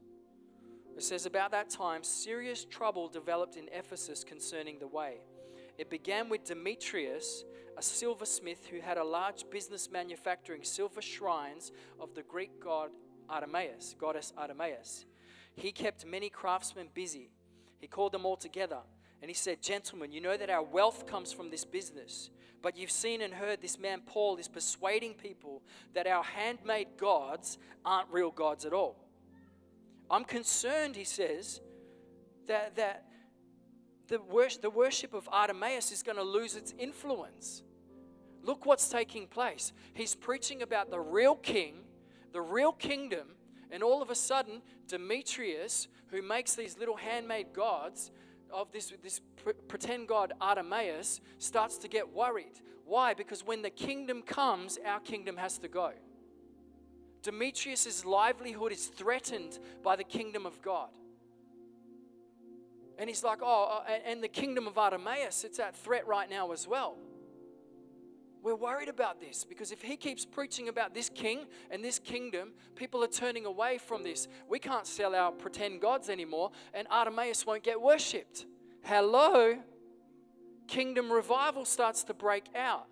It 0.97 1.03
says, 1.03 1.27
About 1.27 1.51
that 1.53 1.71
time, 1.71 2.05
serious 2.05 2.65
trouble 2.65 3.09
developed 3.09 3.57
in 3.57 3.69
Ephesus 3.73 4.25
concerning 4.25 4.79
the 4.79 4.87
way. 4.87 5.19
It 5.77 5.91
began 5.91 6.29
with 6.29 6.45
Demetrius, 6.45 7.45
a 7.77 7.83
silversmith 7.83 8.67
who 8.67 8.81
had 8.81 8.97
a 8.97 9.05
large 9.05 9.49
business 9.51 9.91
manufacturing 9.91 10.63
silver 10.63 11.03
shrines 11.03 11.73
of 11.99 12.15
the 12.15 12.23
Greek 12.23 12.61
god 12.61 12.91
Artemis, 13.29 13.97
goddess 13.99 14.33
Artemis. 14.37 15.07
He 15.57 15.73
kept 15.73 16.07
many 16.07 16.29
craftsmen 16.29 16.89
busy. 16.95 17.31
He 17.81 17.89
called 17.89 18.13
them 18.13 18.25
all 18.25 18.37
together 18.37 18.79
and 19.25 19.31
he 19.31 19.35
said, 19.35 19.63
Gentlemen, 19.63 20.13
you 20.13 20.21
know 20.21 20.37
that 20.37 20.51
our 20.51 20.63
wealth 20.63 21.07
comes 21.07 21.33
from 21.33 21.49
this 21.49 21.65
business. 21.65 22.29
But 22.61 22.77
you've 22.77 22.91
seen 22.91 23.23
and 23.23 23.33
heard 23.33 23.63
this 23.63 23.79
man 23.79 24.03
Paul 24.05 24.37
is 24.37 24.49
persuading 24.49 25.15
people 25.15 25.63
that 25.95 26.07
our 26.07 26.23
handmade 26.23 26.99
gods 26.99 27.57
aren't 27.87 28.11
real 28.11 28.31
gods 28.31 28.67
at 28.67 28.75
all. 28.75 29.03
I'm 30.11 30.25
concerned, 30.25 30.95
he 30.95 31.05
says, 31.05 31.63
that, 32.49 32.77
that 32.77 33.07
the, 34.09 34.21
worship, 34.21 34.61
the 34.61 34.69
worship 34.69 35.15
of 35.15 35.27
Artemis 35.33 35.91
is 35.91 36.03
going 36.03 36.19
to 36.19 36.23
lose 36.23 36.55
its 36.55 36.75
influence. 36.79 37.63
Look 38.43 38.67
what's 38.67 38.91
taking 38.91 39.27
place. 39.27 39.73
He's 39.95 40.15
preaching 40.15 40.61
about 40.61 40.91
the 40.91 41.01
real 41.01 41.37
king, 41.37 41.77
the 42.35 42.43
real 42.43 42.73
kingdom, 42.73 43.29
and 43.71 43.83
all 43.83 44.03
of 44.03 44.11
a 44.11 44.15
sudden, 44.15 44.61
Demetrius, 44.87 45.89
who 46.09 46.21
makes 46.21 46.55
these 46.55 46.77
little 46.77 46.97
handmade 46.97 47.55
gods 47.55 48.11
of 48.55 48.71
this, 48.73 48.93
this 49.03 49.21
pretend 49.69 50.09
god 50.09 50.33
Artemis, 50.41 51.21
starts 51.39 51.77
to 51.79 51.89
get 51.89 52.13
worried. 52.15 52.61
Why? 52.87 53.15
Because 53.15 53.45
when 53.45 53.63
the 53.63 53.71
kingdom 53.71 54.23
comes, 54.23 54.79
our 54.87 55.01
kingdom 55.01 55.37
has 55.37 55.59
to 55.59 55.69
go. 55.69 55.93
Demetrius' 57.23 58.05
livelihood 58.05 58.71
is 58.71 58.87
threatened 58.87 59.59
by 59.83 59.97
the 59.97 60.05
kingdom 60.05 60.45
of 60.47 60.61
God. 60.61 60.91
And 62.99 63.09
he's 63.09 63.25
like, 63.25 63.39
oh, 63.43 63.83
uh, 63.87 63.91
and 64.07 64.23
the 64.23 64.29
kingdom 64.29 64.67
of 64.67 64.79
Artemis, 64.79 65.43
it's 65.43 65.59
at 65.59 65.75
threat 65.75 66.07
right 66.07 66.31
now 66.31 66.53
as 66.53 66.69
well. 66.69 66.97
We're 68.45 68.55
worried 68.55 68.91
about 68.91 69.21
this 69.21 69.43
because 69.43 69.73
if 69.73 69.81
he 69.81 69.97
keeps 69.97 70.27
preaching 70.27 70.69
about 70.69 70.93
this 70.93 71.09
king 71.09 71.47
and 71.71 71.83
this 71.83 71.99
kingdom, 71.99 72.53
people 72.77 73.03
are 73.03 73.09
turning 73.09 73.47
away 73.47 73.79
from 73.79 74.03
this. 74.03 74.29
We 74.51 74.59
can't 74.59 74.87
sell 74.87 75.15
our 75.15 75.33
pretend 75.33 75.81
gods 75.81 76.11
anymore, 76.11 76.51
and 76.75 76.87
Artemis 76.91 77.47
won't 77.47 77.63
get 77.63 77.81
worshipped. 77.81 78.45
Hello? 78.83 79.57
Kingdom 80.69 81.11
revival 81.11 81.65
starts 81.65 82.05
to 82.05 82.13
break 82.13 82.45
out. 82.55 82.87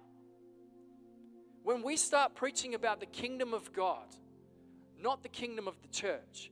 When 1.63 1.83
we 1.83 1.99
start 1.99 2.35
preaching 2.35 2.75
about 2.75 3.01
the 3.01 3.07
kingdom 3.07 3.53
of 3.53 3.75
God, 3.75 4.07
not 4.99 5.23
the 5.23 5.29
kingdom 5.29 5.69
of 5.69 5.75
the 5.83 5.89
church, 5.89 6.51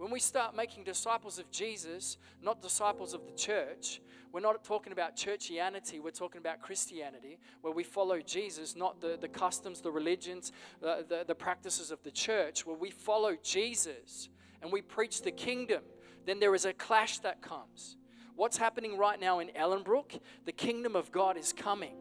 when 0.00 0.10
we 0.10 0.18
start 0.18 0.56
making 0.56 0.82
disciples 0.82 1.38
of 1.38 1.50
Jesus, 1.50 2.16
not 2.42 2.62
disciples 2.62 3.12
of 3.12 3.26
the 3.26 3.32
church, 3.32 4.00
we're 4.32 4.40
not 4.40 4.64
talking 4.64 4.94
about 4.94 5.14
churchianity, 5.14 6.00
we're 6.00 6.10
talking 6.10 6.38
about 6.38 6.62
Christianity, 6.62 7.38
where 7.60 7.74
we 7.74 7.84
follow 7.84 8.18
Jesus, 8.18 8.74
not 8.74 9.02
the, 9.02 9.18
the 9.20 9.28
customs, 9.28 9.82
the 9.82 9.90
religions, 9.90 10.52
the, 10.80 11.04
the, 11.06 11.24
the 11.26 11.34
practices 11.34 11.90
of 11.90 12.02
the 12.02 12.10
church, 12.10 12.64
where 12.64 12.76
we 12.76 12.90
follow 12.90 13.36
Jesus 13.42 14.30
and 14.62 14.72
we 14.72 14.80
preach 14.80 15.20
the 15.20 15.30
kingdom, 15.30 15.82
then 16.24 16.40
there 16.40 16.54
is 16.54 16.64
a 16.64 16.72
clash 16.72 17.18
that 17.18 17.42
comes. 17.42 17.98
What's 18.36 18.56
happening 18.56 18.96
right 18.96 19.20
now 19.20 19.40
in 19.40 19.48
Ellenbrook? 19.48 20.18
The 20.46 20.52
kingdom 20.52 20.96
of 20.96 21.12
God 21.12 21.36
is 21.36 21.52
coming. 21.52 21.96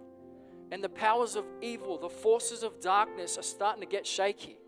And 0.71 0.81
the 0.81 0.87
powers 0.87 1.35
of 1.35 1.43
evil, 1.61 1.97
the 1.97 2.07
forces 2.07 2.63
of 2.63 2.79
darkness 2.79 3.37
are 3.37 3.43
starting 3.43 3.81
to 3.81 3.89
get 3.89 4.07
shaky. 4.07 4.58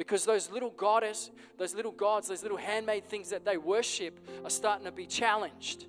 Because 0.00 0.24
those 0.24 0.50
little 0.50 0.70
goddess, 0.70 1.30
those 1.58 1.74
little 1.74 1.92
gods, 1.92 2.28
those 2.28 2.42
little 2.42 2.56
handmade 2.56 3.04
things 3.04 3.28
that 3.28 3.44
they 3.44 3.58
worship 3.58 4.18
are 4.42 4.48
starting 4.48 4.86
to 4.86 4.90
be 4.90 5.04
challenged. 5.04 5.88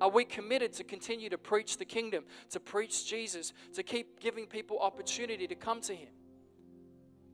Are 0.00 0.08
we 0.08 0.24
committed 0.24 0.72
to 0.74 0.84
continue 0.84 1.28
to 1.28 1.36
preach 1.36 1.76
the 1.78 1.84
kingdom, 1.84 2.22
to 2.50 2.60
preach 2.60 3.08
Jesus, 3.08 3.52
to 3.72 3.82
keep 3.82 4.20
giving 4.20 4.46
people 4.46 4.78
opportunity 4.78 5.48
to 5.48 5.56
come 5.56 5.80
to 5.80 5.94
Him? 5.96 6.10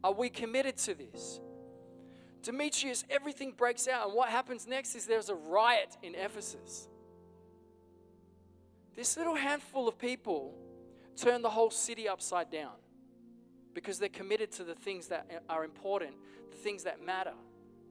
Are 0.02 0.14
we 0.14 0.30
committed 0.30 0.78
to 0.78 0.94
this? 0.94 1.38
Demetrius, 2.42 3.04
everything 3.10 3.52
breaks 3.52 3.86
out, 3.86 4.06
and 4.06 4.16
what 4.16 4.30
happens 4.30 4.66
next 4.66 4.94
is 4.94 5.04
there's 5.04 5.28
a 5.28 5.34
riot 5.34 5.98
in 6.02 6.14
Ephesus. 6.14 6.88
This 8.96 9.18
little 9.18 9.34
handful 9.34 9.86
of 9.86 9.98
people 9.98 10.54
turn 11.14 11.42
the 11.42 11.50
whole 11.50 11.70
city 11.70 12.08
upside 12.08 12.50
down 12.50 12.72
because 13.74 13.98
they're 13.98 14.08
committed 14.08 14.52
to 14.52 14.64
the 14.64 14.74
things 14.74 15.08
that 15.08 15.44
are 15.48 15.64
important, 15.64 16.12
the 16.50 16.56
things 16.56 16.84
that 16.84 17.04
matter 17.04 17.34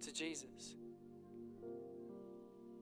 to 0.02 0.14
Jesus. 0.14 0.76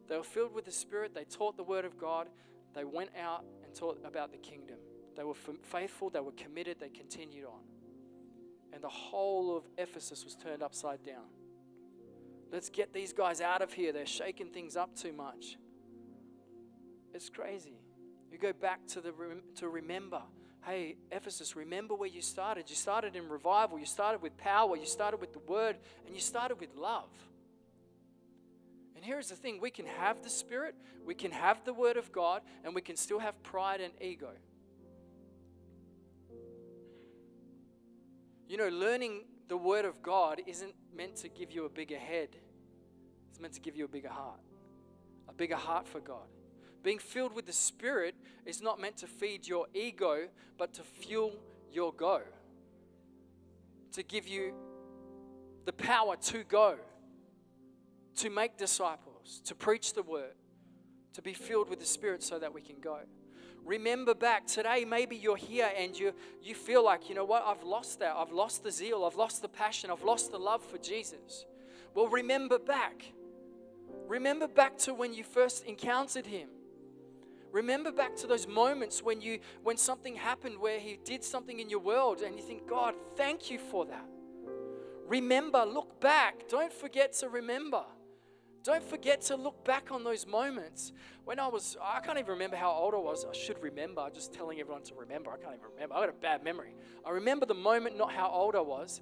They 0.07 0.17
were 0.17 0.23
filled 0.23 0.53
with 0.53 0.65
the 0.65 0.71
Spirit. 0.71 1.13
They 1.13 1.25
taught 1.25 1.57
the 1.57 1.63
Word 1.63 1.85
of 1.85 1.97
God. 1.97 2.29
They 2.73 2.83
went 2.83 3.09
out 3.21 3.43
and 3.63 3.73
taught 3.73 3.99
about 4.05 4.31
the 4.31 4.37
kingdom. 4.37 4.77
They 5.15 5.23
were 5.23 5.33
faithful. 5.63 6.09
They 6.09 6.19
were 6.19 6.31
committed. 6.31 6.77
They 6.79 6.89
continued 6.89 7.45
on. 7.45 7.61
And 8.73 8.83
the 8.83 8.89
whole 8.89 9.57
of 9.57 9.63
Ephesus 9.77 10.23
was 10.23 10.35
turned 10.35 10.61
upside 10.61 11.03
down. 11.03 11.25
Let's 12.51 12.69
get 12.69 12.93
these 12.93 13.11
guys 13.11 13.41
out 13.41 13.61
of 13.61 13.73
here. 13.73 13.91
They're 13.91 14.05
shaking 14.05 14.49
things 14.49 14.77
up 14.77 14.95
too 14.95 15.11
much. 15.11 15.57
It's 17.13 17.29
crazy. 17.29 17.79
You 18.31 18.37
go 18.37 18.53
back 18.53 18.85
to 18.87 19.01
the 19.01 19.13
to 19.55 19.69
remember. 19.69 20.21
Hey, 20.65 20.97
Ephesus, 21.11 21.55
remember 21.55 21.95
where 21.95 22.09
you 22.09 22.21
started. 22.21 22.69
You 22.69 22.75
started 22.75 23.15
in 23.15 23.29
revival. 23.29 23.79
You 23.79 23.85
started 23.85 24.21
with 24.21 24.37
power. 24.37 24.75
You 24.75 24.85
started 24.85 25.21
with 25.21 25.33
the 25.33 25.39
word, 25.39 25.77
and 26.05 26.13
you 26.13 26.21
started 26.21 26.59
with 26.59 26.75
love. 26.75 27.09
And 28.97 29.05
here's 29.05 29.29
the 29.29 29.35
thing 29.35 29.61
we 29.61 29.69
can 29.69 29.85
have 29.85 30.23
the 30.23 30.29
Spirit, 30.29 30.73
we 31.05 31.13
can 31.13 31.29
have 31.29 31.63
the 31.63 31.73
Word 31.73 31.97
of 31.97 32.11
God, 32.11 32.41
and 32.63 32.73
we 32.73 32.81
can 32.81 32.95
still 32.95 33.19
have 33.19 33.41
pride 33.43 33.79
and 33.79 33.93
ego. 34.01 34.31
You 38.47 38.57
know, 38.57 38.69
learning 38.69 39.25
the 39.47 39.55
Word 39.55 39.85
of 39.85 40.01
God 40.01 40.41
isn't 40.47 40.73
meant 40.95 41.17
to 41.17 41.29
give 41.29 41.51
you 41.51 41.65
a 41.65 41.69
bigger 41.69 41.99
head, 41.99 42.29
it's 43.29 43.39
meant 43.39 43.53
to 43.53 43.61
give 43.61 43.75
you 43.75 43.85
a 43.85 43.87
bigger 43.87 44.09
heart, 44.09 44.39
a 45.29 45.33
bigger 45.33 45.55
heart 45.55 45.87
for 45.87 45.99
God. 45.99 46.27
Being 46.87 46.99
filled 46.99 47.33
with 47.33 47.45
the 47.45 47.51
Spirit 47.51 48.15
is 48.45 48.61
not 48.61 48.79
meant 48.79 48.95
to 48.99 49.07
feed 49.07 49.45
your 49.45 49.67
ego, 49.73 50.29
but 50.57 50.73
to 50.75 50.83
fuel 50.83 51.33
your 51.69 51.91
go, 51.91 52.21
to 53.91 54.03
give 54.03 54.25
you 54.25 54.53
the 55.65 55.73
power 55.73 56.15
to 56.15 56.45
go 56.45 56.77
to 58.15 58.29
make 58.29 58.55
disciples, 58.55 59.41
to 59.43 59.53
preach 59.53 59.95
the 59.95 60.01
word, 60.01 60.31
to 61.11 61.21
be 61.21 61.33
filled 61.33 61.69
with 61.69 61.81
the 61.81 61.85
Spirit 61.85 62.23
so 62.23 62.39
that 62.39 62.53
we 62.53 62.61
can 62.61 62.79
go. 62.79 62.99
Remember 63.65 64.13
back 64.13 64.47
today, 64.47 64.85
maybe 64.85 65.17
you're 65.17 65.35
here 65.35 65.69
and 65.77 65.99
you, 65.99 66.13
you 66.41 66.55
feel 66.55 66.85
like, 66.85 67.09
you 67.09 67.15
know 67.15 67.25
what, 67.25 67.43
I've 67.45 67.63
lost 67.63 67.99
that. 67.99 68.15
I've 68.15 68.31
lost 68.31 68.63
the 68.63 68.71
zeal. 68.71 69.03
I've 69.03 69.17
lost 69.17 69.41
the 69.41 69.49
passion. 69.49 69.91
I've 69.91 70.03
lost 70.03 70.31
the 70.31 70.39
love 70.39 70.63
for 70.63 70.77
Jesus. 70.77 71.45
Well, 71.93 72.07
remember 72.07 72.57
back. 72.57 73.11
Remember 74.07 74.47
back 74.47 74.77
to 74.77 74.93
when 74.93 75.13
you 75.13 75.25
first 75.25 75.65
encountered 75.65 76.25
Him. 76.25 76.47
Remember 77.51 77.91
back 77.91 78.15
to 78.17 78.27
those 78.27 78.47
moments 78.47 79.01
when 79.01 79.21
you 79.21 79.39
when 79.63 79.77
something 79.77 80.15
happened 80.15 80.59
where 80.59 80.79
he 80.79 80.99
did 81.03 81.23
something 81.23 81.59
in 81.59 81.69
your 81.69 81.79
world 81.79 82.21
and 82.21 82.35
you 82.35 82.41
think, 82.41 82.67
God, 82.67 82.93
thank 83.15 83.49
you 83.49 83.57
for 83.57 83.85
that. 83.85 84.05
Remember, 85.07 85.65
look 85.65 85.99
back. 86.01 86.49
Don't 86.49 86.73
forget 86.73 87.13
to 87.13 87.29
remember. 87.29 87.83
Don't 88.63 88.83
forget 88.83 89.21
to 89.21 89.37
look 89.37 89.63
back 89.63 89.91
on 89.91 90.03
those 90.03 90.27
moments. 90.27 90.91
When 91.23 91.39
I 91.39 91.47
was, 91.47 91.77
I 91.81 92.01
can't 92.01 92.19
even 92.19 92.31
remember 92.31 92.57
how 92.57 92.71
old 92.71 92.93
I 92.93 92.97
was. 92.97 93.23
I 93.23 93.33
should 93.33 93.63
remember. 93.63 94.05
Just 94.13 94.33
telling 94.33 94.59
everyone 94.59 94.83
to 94.83 94.95
remember. 94.95 95.31
I 95.31 95.37
can't 95.37 95.55
even 95.55 95.69
remember. 95.73 95.95
I 95.95 96.01
got 96.01 96.09
a 96.09 96.11
bad 96.11 96.43
memory. 96.43 96.75
I 97.05 97.11
remember 97.11 97.45
the 97.45 97.53
moment, 97.53 97.97
not 97.97 98.11
how 98.11 98.29
old 98.29 98.55
I 98.57 98.59
was. 98.59 98.99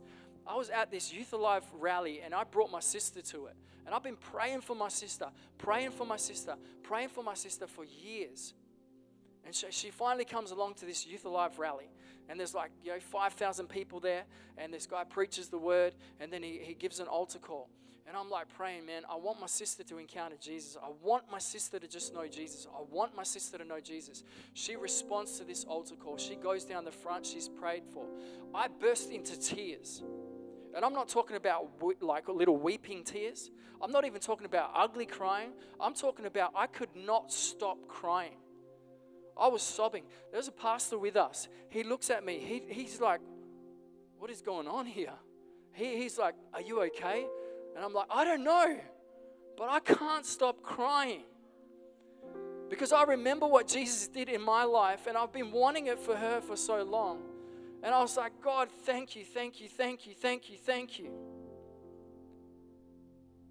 I 0.48 0.56
was 0.56 0.70
at 0.70 0.92
this 0.92 1.14
Youth 1.14 1.34
Alive 1.34 1.64
rally 1.80 2.22
and 2.24 2.34
I 2.34 2.44
brought 2.44 2.72
my 2.72 2.80
sister 2.80 3.22
to 3.22 3.48
it. 3.48 3.56
And 3.86 3.94
I've 3.94 4.04
been 4.04 4.18
praying 4.18 4.62
for 4.62 4.76
my 4.76 4.88
sister, 4.88 5.28
praying 5.58 5.92
for 5.92 6.06
my 6.06 6.18
sister, 6.18 6.56
praying 6.84 7.10
for 7.10 7.24
my 7.24 7.36
sister 7.36 7.68
for 7.68 7.86
years. 7.86 8.54
And 9.46 9.54
she, 9.54 9.68
she 9.70 9.92
finally 9.92 10.26
comes 10.26 10.52
along 10.52 10.76
to 10.76 10.86
this 10.86 11.06
Youth 11.06 11.26
Alive 11.26 11.60
rally. 11.60 11.90
And 12.28 12.40
there's 12.40 12.56
like, 12.56 12.72
you 12.84 12.92
know, 12.92 13.00
5,000 13.00 13.68
people 13.68 14.00
there. 14.00 14.24
And 14.58 14.74
this 14.74 14.88
guy 14.88 15.04
preaches 15.04 15.50
the 15.50 15.60
word. 15.60 15.94
And 16.20 16.34
then 16.34 16.42
he, 16.42 16.60
he 16.64 16.74
gives 16.74 17.00
an 17.00 17.08
altar 17.08 17.38
call. 17.38 17.70
And 18.08 18.16
I'm 18.16 18.30
like 18.30 18.48
praying, 18.56 18.86
man, 18.86 19.02
I 19.10 19.16
want 19.16 19.40
my 19.40 19.48
sister 19.48 19.84
to 19.84 19.98
encounter 19.98 20.36
Jesus. 20.40 20.78
I 20.82 20.90
want 21.02 21.24
my 21.32 21.40
sister 21.40 21.80
to 21.80 21.88
just 21.88 22.14
know 22.14 22.28
Jesus. 22.28 22.68
I 22.72 22.82
want 22.92 23.16
my 23.16 23.24
sister 23.24 23.58
to 23.58 23.66
know 23.66 23.80
Jesus. 23.80 24.24
She 24.54 24.76
responds 24.76 25.40
to 25.40 25.44
this 25.44 25.64
altar 25.64 25.96
call. 25.96 26.18
She 26.18 26.36
goes 26.36 26.66
down 26.66 26.86
the 26.86 26.92
front, 26.92 27.26
she's 27.26 27.50
prayed 27.50 27.84
for. 27.92 28.06
I 28.54 28.68
burst 28.68 29.10
into 29.10 29.40
tears. 29.40 30.04
And 30.76 30.84
I'm 30.84 30.94
not 30.94 31.08
talking 31.08 31.38
about 31.38 31.70
like 32.02 32.28
little 32.28 32.58
weeping 32.58 33.04
tears. 33.04 33.50
I'm 33.82 33.92
not 33.92 34.06
even 34.06 34.20
talking 34.20 34.46
about 34.46 34.72
ugly 34.76 35.06
crying. 35.06 35.52
I'm 35.80 35.94
talking 35.94 36.26
about 36.26 36.52
I 36.56 36.68
could 36.68 36.94
not 36.96 37.32
stop 37.32 37.88
crying. 37.88 38.38
I 39.38 39.48
was 39.48 39.62
sobbing. 39.62 40.04
There's 40.32 40.50
a 40.50 40.52
pastor 40.52 40.98
with 40.98 41.16
us. 41.16 41.48
He 41.70 41.84
looks 41.84 42.10
at 42.10 42.26
me. 42.26 42.40
He, 42.40 42.74
he's 42.74 43.00
like, 43.00 43.22
What 44.20 44.30
is 44.30 44.42
going 44.42 44.68
on 44.68 44.86
here? 44.86 45.14
He, 45.74 45.98
he's 45.98 46.18
like, 46.18 46.36
Are 46.54 46.62
you 46.62 46.82
okay? 46.84 47.26
And 47.76 47.84
I'm 47.84 47.94
like, 47.94 48.08
I 48.10 48.24
don't 48.24 48.44
know, 48.44 48.78
but 49.58 49.70
I 49.70 49.80
can't 49.80 50.26
stop 50.26 50.62
crying. 50.62 51.24
Because 52.70 52.92
I 52.92 53.04
remember 53.04 53.48
what 53.48 53.68
Jesus 53.68 54.08
did 54.08 54.28
in 54.28 54.42
my 54.42 54.64
life, 54.64 55.08
and 55.08 55.18
I've 55.18 55.32
been 55.32 55.52
wanting 55.52 55.88
it 55.88 56.00
for 56.00 56.16
her 56.16 56.42
for 56.42 56.56
so 56.56 56.84
long. 56.84 57.22
And 57.86 57.94
I 57.94 58.00
was 58.00 58.18
like, 58.18 58.42
God, 58.42 58.70
thank 58.84 59.16
you, 59.16 59.24
thank 59.24 59.62
you, 59.62 59.70
thank 59.70 60.08
you, 60.08 60.16
thank 60.16 60.50
you, 60.50 60.58
thank 60.58 60.98
you. 60.98 61.12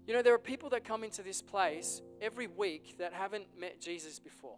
You 0.05 0.13
know, 0.13 0.21
there 0.21 0.33
are 0.33 0.37
people 0.37 0.69
that 0.71 0.83
come 0.83 1.05
into 1.05 1.23
this 1.23 1.41
place 1.41 2.01
every 2.19 2.47
week 2.47 2.97
that 2.99 3.13
haven't 3.13 3.45
met 3.57 3.79
Jesus 3.79 4.19
before. 4.19 4.57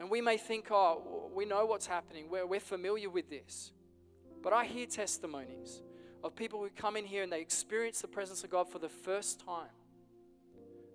And 0.00 0.10
we 0.10 0.20
may 0.20 0.36
think, 0.36 0.66
oh, 0.72 1.30
we 1.32 1.44
know 1.44 1.64
what's 1.64 1.86
happening, 1.86 2.28
we're, 2.28 2.44
we're 2.44 2.58
familiar 2.58 3.08
with 3.08 3.30
this. 3.30 3.70
But 4.42 4.52
I 4.52 4.64
hear 4.64 4.86
testimonies 4.86 5.80
of 6.24 6.34
people 6.34 6.58
who 6.58 6.70
come 6.70 6.96
in 6.96 7.04
here 7.04 7.22
and 7.22 7.30
they 7.32 7.40
experience 7.40 8.00
the 8.00 8.08
presence 8.08 8.42
of 8.42 8.50
God 8.50 8.68
for 8.68 8.80
the 8.80 8.88
first 8.88 9.38
time. 9.46 9.70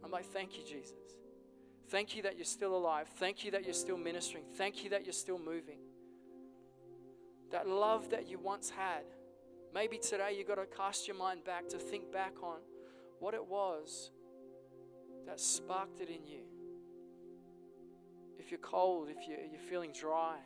I'm 0.04 0.12
like, 0.12 0.26
thank 0.26 0.58
you, 0.58 0.65
Jesus. 0.65 0.91
Thank 1.88 2.17
you 2.17 2.24
that 2.24 2.36
you're 2.36 2.43
still 2.43 2.76
alive. 2.76 3.08
Thank 3.15 3.46
you 3.46 3.52
that 3.52 3.63
you're 3.63 3.74
still 3.74 3.98
ministering. 3.98 4.43
Thank 4.56 4.84
you 4.84 4.89
that 4.89 5.06
you're 5.06 5.13
still 5.13 5.39
moving. 5.39 5.80
That 7.51 7.67
love 7.67 8.10
that 8.10 8.29
you 8.29 8.39
once 8.39 8.69
had. 8.69 9.03
Maybe 9.73 9.97
today 9.97 10.36
you've 10.38 10.47
got 10.47 10.55
to 10.55 10.65
cast 10.65 11.07
your 11.07 11.17
mind 11.17 11.43
back 11.43 11.69
to 11.69 11.77
think 11.77 12.12
back 12.12 12.33
on 12.43 12.57
what 13.19 13.33
it 13.33 13.45
was 13.45 14.12
that 15.25 15.39
sparked 15.39 15.99
it 15.99 16.10
in 16.10 16.25
you. 16.25 16.43
If 18.39 18.51
you're 18.51 18.60
cold, 18.60 19.10
if 19.10 19.27
you're, 19.27 19.60
feeling 19.69 19.91
dry, 19.91 20.38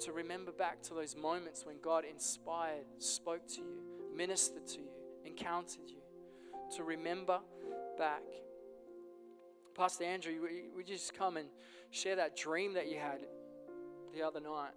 to 0.00 0.12
remember 0.12 0.52
back 0.52 0.82
to 0.82 0.94
those 0.94 1.16
moments 1.16 1.64
when 1.64 1.76
God 1.80 2.04
inspired, 2.04 2.84
spoke 2.98 3.46
to 3.54 3.60
you, 3.60 3.82
ministered 4.14 4.66
to 4.68 4.80
you, 4.80 4.88
encountered 5.24 5.88
you. 5.88 5.96
To 6.76 6.84
remember 6.84 7.40
back. 7.96 8.22
Pastor 9.74 10.04
Andrew, 10.04 10.34
would 10.74 10.88
you 10.88 10.94
just 10.94 11.14
come 11.14 11.36
and 11.36 11.48
share 11.90 12.16
that 12.16 12.36
dream 12.36 12.74
that 12.74 12.90
you 12.90 12.98
had 12.98 13.20
the 14.14 14.22
other 14.22 14.40
night? 14.40 14.72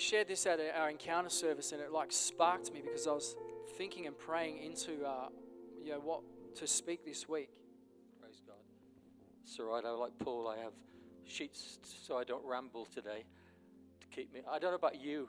Shared 0.00 0.28
this 0.28 0.46
at 0.46 0.58
our 0.76 0.90
encounter 0.90 1.30
service, 1.30 1.72
and 1.72 1.80
it 1.80 1.92
like 1.92 2.10
sparked 2.10 2.72
me 2.72 2.80
because 2.82 3.06
I 3.06 3.12
was 3.12 3.36
thinking 3.76 4.06
and 4.06 4.18
praying 4.18 4.58
into, 4.62 5.04
uh, 5.04 5.28
you 5.82 5.92
know, 5.92 6.00
what 6.00 6.22
to 6.56 6.66
speak 6.66 7.04
this 7.04 7.28
week. 7.28 7.50
Praise 8.20 8.40
God. 8.46 8.56
It's 9.44 9.58
all 9.58 9.66
right. 9.66 9.84
I 9.84 9.90
like 9.90 10.12
Paul. 10.18 10.48
I 10.48 10.58
have 10.62 10.72
sheets 11.24 11.78
so 11.84 12.16
I 12.16 12.24
don't 12.24 12.44
ramble 12.44 12.86
today 12.86 13.24
to 14.00 14.06
keep 14.08 14.32
me. 14.32 14.40
I 14.50 14.58
don't 14.58 14.70
know 14.70 14.76
about 14.76 15.00
you, 15.00 15.28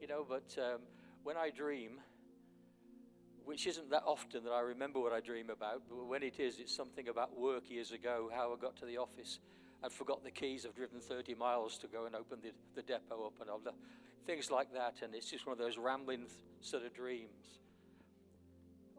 you 0.00 0.06
know, 0.06 0.26
but 0.28 0.56
um, 0.58 0.80
when 1.22 1.36
I 1.36 1.50
dream, 1.50 2.00
which 3.44 3.66
isn't 3.66 3.90
that 3.90 4.02
often 4.06 4.44
that 4.44 4.50
I 4.50 4.60
remember 4.60 5.00
what 5.00 5.12
I 5.12 5.20
dream 5.20 5.50
about, 5.50 5.82
but 5.88 6.06
when 6.06 6.22
it 6.22 6.38
is, 6.38 6.58
it's 6.58 6.74
something 6.74 7.08
about 7.08 7.38
work 7.38 7.70
years 7.70 7.92
ago, 7.92 8.30
how 8.34 8.52
I 8.52 8.56
got 8.60 8.76
to 8.76 8.86
the 8.86 8.98
office. 8.98 9.38
I'd 9.84 9.92
forgot 9.92 10.22
the 10.22 10.30
keys. 10.30 10.64
I've 10.66 10.74
driven 10.74 11.00
30 11.00 11.34
miles 11.34 11.78
to 11.78 11.86
go 11.86 12.06
and 12.06 12.14
open 12.14 12.38
the, 12.42 12.52
the 12.74 12.82
depot 12.82 13.26
up 13.26 13.34
and 13.40 13.50
all 13.50 13.58
the 13.58 13.72
things 14.26 14.50
like 14.50 14.72
that. 14.74 14.96
And 15.02 15.14
it's 15.14 15.30
just 15.30 15.46
one 15.46 15.52
of 15.52 15.58
those 15.58 15.78
rambling 15.78 16.26
sort 16.60 16.84
of 16.84 16.94
dreams. 16.94 17.58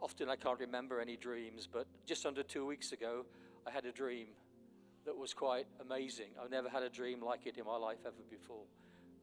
Often 0.02 0.30
I 0.30 0.36
can't 0.36 0.60
remember 0.60 1.00
any 1.00 1.15
dreams, 1.15 1.67
but 1.72 1.88
just 2.06 2.26
under 2.26 2.43
two 2.43 2.65
weeks 2.65 2.91
ago, 2.91 3.26
I 3.65 3.72
had 3.72 3.86
a 3.86 3.91
dream 3.91 4.28
that 5.06 5.15
was 5.17 5.34
quite 5.34 5.67
amazing. 5.82 6.32
I've 6.41 6.52
never 6.52 6.69
had 6.69 6.84
a 6.84 6.89
dream 6.89 7.24
like 7.24 7.46
it 7.46 7.58
in 7.58 7.65
my 7.65 7.78
life 7.78 8.00
ever 8.06 8.15
before. 8.30 8.65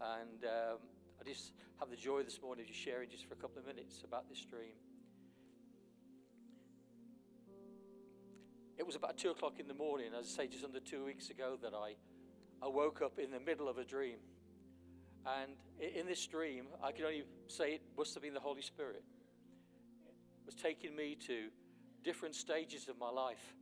And 0.00 0.44
um, 0.44 0.78
I 1.20 1.28
just 1.28 1.52
have 1.78 1.90
the 1.90 1.96
joy 1.96 2.22
this 2.22 2.40
morning 2.42 2.64
of 2.64 2.68
just 2.68 2.80
sharing 2.80 3.10
just 3.10 3.26
for 3.26 3.34
a 3.34 3.36
couple 3.36 3.58
of 3.58 3.66
minutes 3.66 4.02
about 4.04 4.28
this 4.28 4.40
dream. 4.44 4.72
It 8.80 8.86
was 8.86 8.96
about 8.96 9.18
two 9.18 9.28
o'clock 9.28 9.60
in 9.60 9.68
the 9.68 9.74
morning, 9.74 10.06
as 10.18 10.24
I 10.24 10.44
say, 10.44 10.48
just 10.48 10.64
under 10.64 10.80
two 10.80 11.04
weeks 11.04 11.28
ago, 11.28 11.58
that 11.62 11.74
I, 11.74 11.96
I 12.64 12.66
woke 12.66 13.02
up 13.02 13.18
in 13.18 13.30
the 13.30 13.38
middle 13.38 13.68
of 13.68 13.76
a 13.76 13.84
dream. 13.84 14.16
And 15.26 15.52
in 15.94 16.06
this 16.06 16.26
dream, 16.26 16.64
I 16.82 16.90
can 16.90 17.04
only 17.04 17.24
say 17.46 17.74
it 17.74 17.82
must 17.94 18.14
have 18.14 18.22
been 18.22 18.32
the 18.32 18.40
Holy 18.40 18.62
Spirit. 18.62 19.04
It 20.06 20.46
was 20.46 20.54
taking 20.54 20.96
me 20.96 21.14
to 21.26 21.48
different 22.02 22.34
stages 22.34 22.88
of 22.88 22.98
my 22.98 23.10
life. 23.10 23.54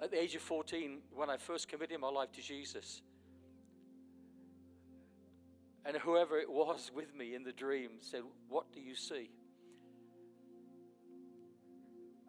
At 0.00 0.10
the 0.10 0.18
age 0.18 0.34
of 0.34 0.40
14, 0.40 1.00
when 1.14 1.28
I 1.28 1.36
first 1.36 1.68
committed 1.68 2.00
my 2.00 2.08
life 2.08 2.32
to 2.32 2.40
Jesus, 2.40 3.02
and 5.84 5.94
whoever 5.98 6.38
it 6.38 6.50
was 6.50 6.90
with 6.96 7.14
me 7.14 7.34
in 7.34 7.44
the 7.44 7.52
dream 7.52 7.90
said, 8.00 8.22
What 8.48 8.72
do 8.72 8.80
you 8.80 8.94
see? 8.94 9.28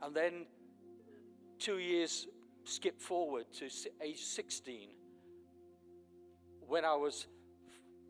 And 0.01 0.13
then 0.13 0.47
two 1.61 1.77
years 1.77 2.27
skip 2.63 2.99
forward 2.99 3.45
to 3.53 3.69
age 4.03 4.23
16 4.23 4.89
when 6.67 6.83
I 6.83 6.95
was 6.95 7.27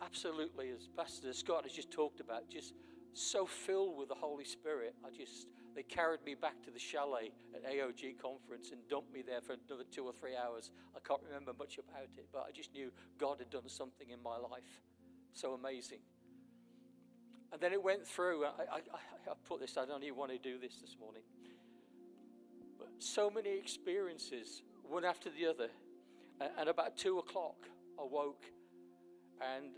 absolutely, 0.01 0.69
as 0.69 0.87
Pastor 0.95 1.33
Scott 1.33 1.63
has 1.63 1.73
just 1.73 1.91
talked 1.91 2.21
about, 2.21 2.49
just 2.49 2.73
so 3.13 3.45
filled 3.45 3.97
with 3.97 4.07
the 4.07 4.15
Holy 4.15 4.45
Spirit. 4.45 4.95
I 5.05 5.09
just, 5.09 5.47
they 5.75 5.83
carried 5.83 6.23
me 6.25 6.33
back 6.33 6.63
to 6.63 6.71
the 6.71 6.79
chalet 6.79 7.31
at 7.53 7.65
AOG 7.65 8.21
conference 8.21 8.71
and 8.71 8.79
dumped 8.89 9.13
me 9.13 9.21
there 9.21 9.41
for 9.41 9.57
another 9.67 9.83
two 9.91 10.05
or 10.05 10.13
three 10.13 10.35
hours. 10.37 10.71
I 10.95 10.99
can't 11.05 11.21
remember 11.27 11.51
much 11.59 11.77
about 11.77 12.03
it, 12.17 12.27
but 12.31 12.45
I 12.47 12.51
just 12.53 12.73
knew 12.73 12.89
God 13.19 13.39
had 13.39 13.49
done 13.49 13.67
something 13.67 14.09
in 14.11 14.23
my 14.23 14.37
life. 14.37 14.79
So 15.33 15.53
amazing. 15.53 15.99
And 17.51 17.59
then 17.59 17.73
it 17.73 17.83
went 17.83 18.07
through. 18.07 18.45
I, 18.45 18.47
I, 18.47 18.77
I 19.29 19.33
put 19.45 19.59
this, 19.59 19.75
I 19.75 19.85
don't 19.85 20.03
even 20.03 20.15
want 20.15 20.31
to 20.31 20.37
do 20.37 20.57
this 20.57 20.77
this 20.79 20.95
morning 20.97 21.23
so 23.01 23.29
many 23.29 23.57
experiences, 23.57 24.61
one 24.83 25.05
after 25.05 25.29
the 25.29 25.47
other. 25.47 25.69
And 26.57 26.69
about 26.69 26.97
two 26.97 27.19
o'clock, 27.19 27.57
I 27.99 28.03
woke 28.03 28.43
and 29.41 29.71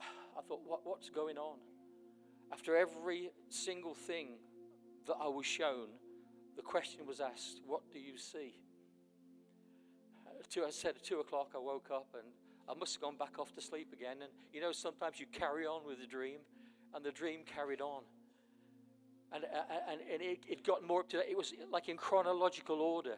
I 0.00 0.42
thought, 0.42 0.60
what, 0.66 0.80
what's 0.84 1.10
going 1.10 1.38
on? 1.38 1.58
After 2.52 2.76
every 2.76 3.30
single 3.48 3.94
thing 3.94 4.38
that 5.06 5.16
I 5.20 5.28
was 5.28 5.46
shown, 5.46 5.88
the 6.56 6.62
question 6.62 7.06
was 7.06 7.20
asked, 7.20 7.60
What 7.66 7.82
do 7.92 7.98
you 7.98 8.16
see? 8.16 8.54
I 10.58 10.70
said 10.70 10.96
at 10.96 11.04
two 11.04 11.20
o'clock, 11.20 11.52
I 11.54 11.58
woke 11.58 11.90
up 11.92 12.08
and 12.14 12.24
I 12.68 12.78
must 12.78 12.94
have 12.94 13.02
gone 13.02 13.16
back 13.16 13.38
off 13.38 13.54
to 13.54 13.60
sleep 13.60 13.92
again. 13.92 14.16
And 14.22 14.30
you 14.52 14.60
know, 14.60 14.72
sometimes 14.72 15.20
you 15.20 15.26
carry 15.26 15.64
on 15.64 15.86
with 15.86 16.00
the 16.00 16.06
dream, 16.06 16.38
and 16.94 17.04
the 17.04 17.12
dream 17.12 17.40
carried 17.44 17.80
on. 17.80 18.02
And, 19.32 19.44
uh, 19.44 19.58
uh, 19.58 19.92
and, 19.92 20.00
and 20.12 20.22
it, 20.22 20.40
it 20.48 20.66
got 20.66 20.82
more 20.84 21.00
up 21.00 21.08
to 21.10 21.18
It 21.18 21.36
was 21.36 21.54
like 21.70 21.88
in 21.88 21.96
chronological 21.96 22.80
order. 22.80 23.16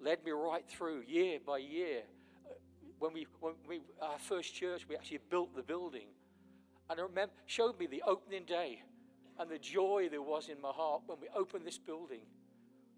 Led 0.00 0.24
me 0.24 0.30
right 0.30 0.64
through 0.68 1.02
year 1.06 1.38
by 1.44 1.58
year. 1.58 2.02
Uh, 2.46 2.54
when 2.98 3.12
we, 3.12 3.26
when 3.40 3.54
we, 3.68 3.80
our 4.00 4.18
first 4.18 4.54
church, 4.54 4.86
we 4.88 4.94
actually 4.94 5.20
built 5.28 5.54
the 5.56 5.62
building. 5.62 6.06
And 6.88 7.00
I 7.00 7.02
remember, 7.02 7.34
showed 7.46 7.78
me 7.78 7.86
the 7.86 8.02
opening 8.06 8.44
day 8.44 8.82
and 9.38 9.50
the 9.50 9.58
joy 9.58 10.08
there 10.10 10.22
was 10.22 10.48
in 10.48 10.60
my 10.60 10.70
heart 10.70 11.02
when 11.06 11.18
we 11.20 11.28
opened 11.34 11.66
this 11.66 11.78
building. 11.78 12.22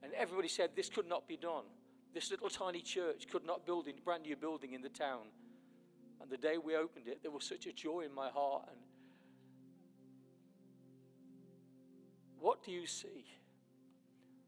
And 0.03 0.13
everybody 0.15 0.49
said 0.49 0.71
this 0.75 0.89
could 0.89 1.07
not 1.07 1.29
be 1.29 1.37
done. 1.37 1.65
This 2.15 2.31
little 2.31 2.49
tiny 2.49 2.81
church 2.81 3.27
could 3.31 3.45
not 3.45 3.67
build 3.67 3.87
a 3.89 3.93
brand 4.05 4.23
new 4.23 4.37
building 4.37 4.73
in 4.73 4.83
the 4.83 4.89
town. 4.89 5.27
And 6.21 6.31
the 6.31 6.37
day 6.37 6.57
we 6.59 6.77
opened 6.77 7.09
it, 7.09 7.23
there 7.23 7.31
was 7.31 7.45
such 7.45 7.67
a 7.67 7.73
joy 7.73 8.01
in 8.01 8.15
my 8.15 8.29
heart. 8.31 8.65
And 8.69 8.79
What 12.41 12.65
do 12.65 12.73
you 12.73 12.87
see? 12.87 13.25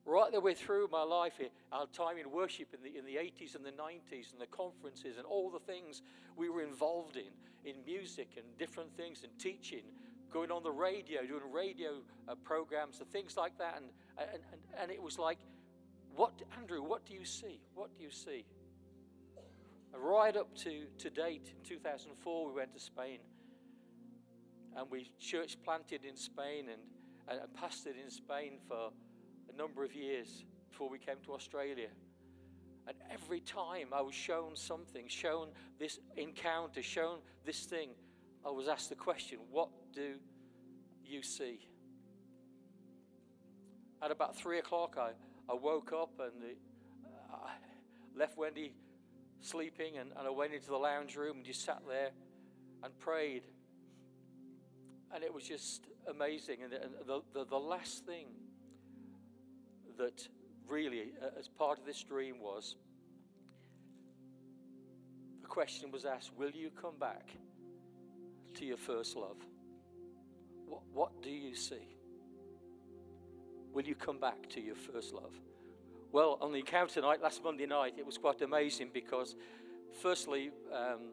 Right 0.05 0.33
the 0.33 0.41
way 0.41 0.55
through 0.55 0.89
my 0.91 1.03
life, 1.03 1.35
here, 1.39 1.49
our 1.71 1.87
time 1.87 2.19
in 2.19 2.31
worship 2.31 2.75
in 2.75 2.83
the, 2.83 2.99
in 2.99 3.05
the 3.05 3.15
80s 3.15 3.55
and 3.55 3.65
the 3.65 3.71
90s, 3.71 4.33
and 4.33 4.41
the 4.41 4.47
conferences 4.47 5.17
and 5.17 5.27
all 5.27 5.49
the 5.51 5.61
things 5.61 6.03
we 6.37 6.49
were 6.49 6.63
involved 6.63 7.17
in, 7.17 7.31
in 7.65 7.77
music 7.87 8.31
and 8.37 8.45
different 8.59 8.97
things, 8.97 9.23
and 9.23 9.31
teaching, 9.39 9.85
going 10.33 10.51
on 10.51 10.65
the 10.65 10.73
radio, 10.73 11.25
doing 11.25 11.43
radio 11.53 12.01
uh, 12.29 12.35
programs 12.43 12.99
and 12.99 13.09
things 13.11 13.37
like 13.37 13.57
that. 13.59 13.77
And, 13.77 13.87
and, 14.19 14.29
and, 14.53 14.61
and 14.83 14.91
it 14.91 15.01
was 15.01 15.19
like, 15.19 15.39
what, 16.17 16.33
Andrew, 16.59 16.83
what 16.83 17.07
do 17.07 17.15
you 17.15 17.25
see? 17.25 17.61
What 17.75 17.97
do 17.97 18.03
you 18.03 18.11
see? 18.11 18.45
Right 19.97 20.37
up 20.37 20.53
to, 20.59 20.87
to 20.99 21.11
date, 21.11 21.53
in 21.57 21.69
2004, 21.69 22.47
we 22.47 22.53
went 22.53 22.75
to 22.75 22.81
Spain. 22.81 23.19
And 24.75 24.91
we 24.91 25.13
church 25.21 25.59
planted 25.63 26.05
in 26.05 26.17
Spain 26.17 26.69
and 26.71 26.81
and 27.29 27.41
pastored 27.61 28.03
in 28.03 28.11
Spain 28.11 28.59
for 28.69 28.91
a 29.53 29.57
number 29.57 29.85
of 29.85 29.95
years 29.95 30.45
before 30.71 30.89
we 30.89 30.99
came 30.99 31.17
to 31.25 31.33
Australia. 31.33 31.89
And 32.87 32.97
every 33.11 33.41
time 33.41 33.89
I 33.93 34.01
was 34.01 34.15
shown 34.15 34.57
something, 34.57 35.07
shown 35.07 35.49
this 35.79 36.01
encounter, 36.17 36.83
shown 36.83 37.19
this 37.45 37.65
thing, 37.65 37.91
I 38.45 38.51
was 38.51 38.67
asked 38.67 38.89
the 38.89 38.97
question, 38.97 39.39
What 39.51 39.69
do 39.93 40.15
you 41.05 41.23
see? 41.23 41.69
At 44.03 44.11
about 44.11 44.37
three 44.37 44.59
o'clock, 44.59 44.97
I, 44.99 45.11
I 45.49 45.55
woke 45.55 45.93
up 45.93 46.11
and 46.19 46.43
the, 46.43 46.57
I 47.33 47.53
left 48.19 48.37
Wendy 48.37 48.75
sleeping 49.41 49.99
and, 49.99 50.11
and 50.17 50.27
I 50.27 50.31
went 50.31 50.53
into 50.55 50.69
the 50.69 50.77
lounge 50.77 51.15
room 51.15 51.37
and 51.39 51.47
just 51.47 51.65
sat 51.65 51.83
there 51.87 52.11
and 52.83 52.99
prayed. 52.99 53.45
And 55.15 55.23
it 55.23 55.33
was 55.33 55.45
just 55.45 55.87
amazing. 56.09 56.59
And 56.63 56.73
the, 56.73 57.23
the, 57.35 57.45
the 57.45 57.59
last 57.59 58.07
thing 58.07 58.27
that 59.99 60.27
really, 60.67 61.13
uh, 61.23 61.39
as 61.39 61.49
part 61.49 61.79
of 61.79 61.85
this 61.85 62.03
dream, 62.03 62.37
was 62.41 62.77
the 65.43 65.49
question 65.49 65.91
was 65.91 66.05
asked 66.05 66.33
Will 66.37 66.51
you 66.51 66.71
come 66.71 66.95
back 66.99 67.29
to 68.55 68.65
your 68.65 68.79
first 68.79 69.17
love? 69.17 69.37
What, 70.67 70.83
what 70.93 71.23
do 71.23 71.31
you 71.31 71.55
see? 71.55 71.97
Will 73.73 73.85
you 73.85 73.95
come 73.95 74.19
back 74.19 74.49
to 74.51 74.61
your 74.61 74.77
first 74.77 75.13
love? 75.13 75.33
Well, 76.11 76.39
on 76.43 76.53
the 76.53 76.59
encounter 76.59 77.01
night, 77.01 77.23
last 77.23 77.43
Monday 77.43 77.65
night, 77.67 77.95
it 77.97 78.05
was 78.05 78.19
quite 78.19 78.43
amazing 78.43 78.91
because, 78.93 79.35
firstly, 80.03 80.51
um, 80.71 81.13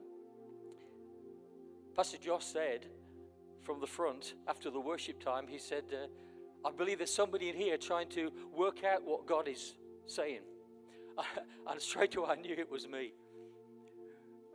Pastor 1.95 2.17
Josh 2.17 2.45
said 2.45 2.85
from 3.63 3.79
the 3.79 3.87
front 3.87 4.33
after 4.47 4.69
the 4.69 4.79
worship 4.79 5.23
time, 5.23 5.47
he 5.47 5.57
said, 5.57 5.83
uh, 5.93 6.67
I 6.67 6.71
believe 6.71 6.97
there's 6.97 7.13
somebody 7.13 7.49
in 7.49 7.55
here 7.55 7.77
trying 7.77 8.09
to 8.09 8.31
work 8.55 8.83
out 8.83 9.03
what 9.03 9.25
God 9.25 9.47
is 9.47 9.75
saying. 10.07 10.41
and 11.69 11.81
straight 11.81 12.15
away 12.15 12.29
I 12.31 12.35
knew 12.35 12.55
it 12.57 12.69
was 12.69 12.87
me. 12.87 13.13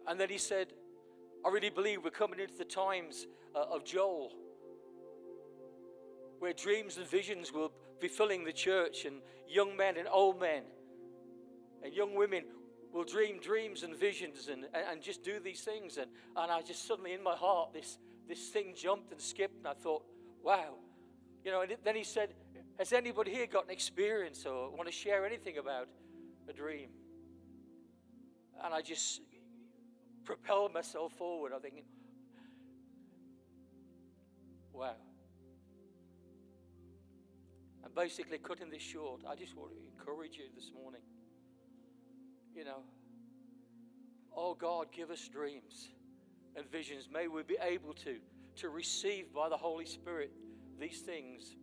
And 0.07 0.21
then 0.21 0.29
he 0.29 0.39
said, 0.39 0.69
I 1.45 1.51
really 1.51 1.71
believe 1.71 2.05
we're 2.05 2.11
coming 2.11 2.41
into 2.41 2.57
the 2.57 2.65
times 2.65 3.27
uh, 3.55 3.65
of 3.75 3.85
Joel, 3.85 4.33
where 6.39 6.53
dreams 6.53 6.97
and 6.97 7.07
visions 7.07 7.53
will 7.53 7.73
be 8.01 8.09
filling 8.09 8.45
the 8.45 8.53
church, 8.53 9.05
and 9.05 9.17
young 9.49 9.77
men 9.77 9.97
and 9.97 10.09
old 10.11 10.41
men 10.41 10.63
and 11.85 11.95
young 11.95 12.15
women 12.15 12.45
will 12.93 13.05
dream 13.05 13.39
dreams 13.41 13.83
and 13.83 13.95
visions 13.95 14.49
and, 14.49 14.65
and, 14.73 14.85
and 14.93 15.03
just 15.03 15.23
do 15.23 15.39
these 15.39 15.61
things. 15.61 15.99
And, 15.99 16.11
and 16.37 16.51
I 16.51 16.63
just 16.63 16.87
suddenly, 16.89 17.13
in 17.13 17.23
my 17.23 17.37
heart, 17.37 17.73
this, 17.73 17.99
this 18.29 18.49
thing 18.49 18.75
jumped 18.77 19.13
and 19.13 19.21
skipped, 19.21 19.59
and 19.59 19.67
I 19.67 19.75
thought, 19.75 20.05
wow. 20.43 20.75
You 21.45 21.51
know, 21.51 21.61
and 21.63 21.77
then 21.85 21.97
he 21.97 22.05
said, 22.05 22.31
Has 22.79 22.93
anybody 22.93 23.33
here 23.33 23.47
got 23.47 23.65
an 23.65 23.71
experience 23.71 24.47
or 24.47 24.71
want 24.71 24.87
to 24.87 24.93
share 24.93 25.27
anything 25.27 25.59
about 25.59 25.89
a 26.49 26.53
dream? 26.53 26.89
And 28.65 28.73
I 28.73 28.81
just 28.81 29.21
propelled 30.25 30.73
myself 30.73 31.13
forward. 31.13 31.53
I 31.55 31.59
think, 31.59 31.85
wow. 34.73 34.95
And 37.85 37.95
basically, 37.95 38.39
cutting 38.39 38.71
this 38.71 38.83
short, 38.83 39.21
I 39.29 39.35
just 39.35 39.55
want 39.55 39.73
to 39.73 39.77
encourage 39.85 40.37
you 40.37 40.45
this 40.55 40.71
morning. 40.75 41.03
You 42.57 42.65
know, 42.65 42.83
oh 44.35 44.55
God, 44.55 44.87
give 44.93 45.11
us 45.11 45.29
dreams 45.29 45.91
and 46.57 46.71
visions. 46.71 47.09
May 47.13 47.29
we 47.29 47.43
be 47.43 47.57
able 47.61 47.93
to, 47.95 48.17
to 48.57 48.69
receive 48.69 49.33
by 49.33 49.49
the 49.49 49.57
Holy 49.57 49.87
Spirit 49.87 50.33
these 50.79 51.01
things. 51.01 51.57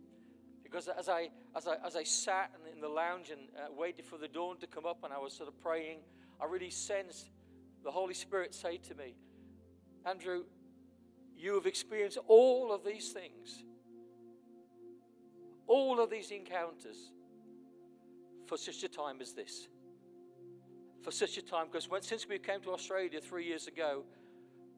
Because 0.62 0.88
as 0.88 1.08
I, 1.08 1.28
as 1.56 1.66
I, 1.66 1.76
as 1.84 1.96
I 1.96 2.02
sat 2.02 2.50
in 2.72 2.80
the 2.80 2.88
lounge 2.88 3.30
and 3.30 3.40
uh, 3.56 3.72
waited 3.76 4.04
for 4.04 4.18
the 4.18 4.28
dawn 4.28 4.58
to 4.58 4.66
come 4.66 4.86
up 4.86 5.04
and 5.04 5.12
I 5.12 5.18
was 5.18 5.32
sort 5.34 5.48
of 5.48 5.60
praying, 5.60 5.98
I 6.40 6.46
really 6.46 6.70
sensed 6.70 7.30
the 7.84 7.90
Holy 7.90 8.14
Spirit 8.14 8.54
say 8.54 8.78
to 8.78 8.94
me, 8.94 9.14
Andrew, 10.06 10.44
you 11.36 11.54
have 11.54 11.66
experienced 11.66 12.18
all 12.28 12.72
of 12.72 12.84
these 12.84 13.10
things, 13.10 13.64
all 15.66 16.00
of 16.00 16.10
these 16.10 16.30
encounters 16.30 17.10
for 18.46 18.56
such 18.56 18.82
a 18.84 18.88
time 18.88 19.20
as 19.20 19.32
this. 19.32 19.68
For 21.02 21.10
such 21.10 21.36
a 21.36 21.42
time, 21.42 21.66
because 21.66 21.90
when, 21.90 22.02
since 22.02 22.28
we 22.28 22.38
came 22.38 22.60
to 22.60 22.70
Australia 22.70 23.20
three 23.20 23.44
years 23.44 23.66
ago, 23.66 24.04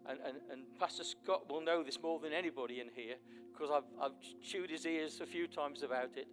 and, 0.08 0.18
and, 0.24 0.36
and 0.50 0.62
Pastor 0.78 1.04
Scott 1.04 1.50
will 1.50 1.60
know 1.60 1.82
this 1.82 1.98
more 2.02 2.18
than 2.20 2.32
anybody 2.32 2.80
in 2.80 2.88
here, 2.94 3.16
because 3.52 3.70
I've, 3.70 3.84
I've 4.00 4.12
chewed 4.42 4.70
his 4.70 4.86
ears 4.86 5.20
a 5.20 5.26
few 5.26 5.46
times 5.46 5.82
about 5.82 6.10
it. 6.16 6.26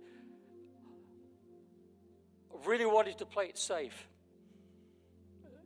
I 2.52 2.68
really 2.68 2.86
wanted 2.86 3.18
to 3.20 3.26
play 3.26 3.46
it 3.46 3.58
safe. 3.58 4.08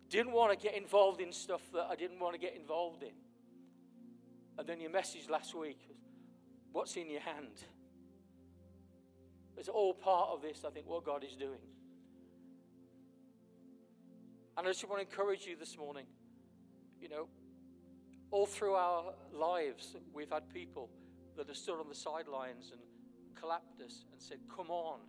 Didn't 0.10 0.34
want 0.34 0.58
to 0.58 0.58
get 0.58 0.78
involved 0.78 1.20
in 1.20 1.32
stuff 1.32 1.62
that 1.74 1.88
I 1.90 1.96
didn't 1.96 2.20
want 2.20 2.34
to 2.34 2.40
get 2.40 2.56
involved 2.56 3.04
in. 3.04 3.14
And 4.58 4.68
then 4.68 4.80
your 4.80 4.92
message 4.92 5.28
last 5.30 5.56
week 5.56 5.80
what's 6.72 6.98
in 6.98 7.10
your 7.10 7.22
hand? 7.22 7.64
It's 9.58 9.70
all 9.70 9.94
part 9.94 10.30
of 10.34 10.42
this, 10.42 10.66
I 10.68 10.70
think, 10.72 10.88
what 10.88 11.06
God 11.06 11.24
is 11.24 11.36
doing. 11.38 11.62
And 14.58 14.68
I 14.68 14.70
just 14.72 14.88
want 14.90 15.02
to 15.02 15.08
encourage 15.10 15.46
you 15.46 15.56
this 15.56 15.78
morning. 15.78 16.06
You 17.00 17.08
know, 17.08 17.28
all 18.36 18.46
through 18.46 18.74
our 18.74 19.14
lives, 19.34 19.96
we've 20.14 20.30
had 20.30 20.50
people 20.54 20.90
that 21.38 21.48
have 21.48 21.56
stood 21.56 21.80
on 21.80 21.88
the 21.88 21.96
sidelines 21.96 22.72
and 22.74 22.82
clapped 23.34 23.80
us 23.80 24.04
and 24.12 24.22
said, 24.22 24.40
Come 24.54 24.70
on, 24.70 25.00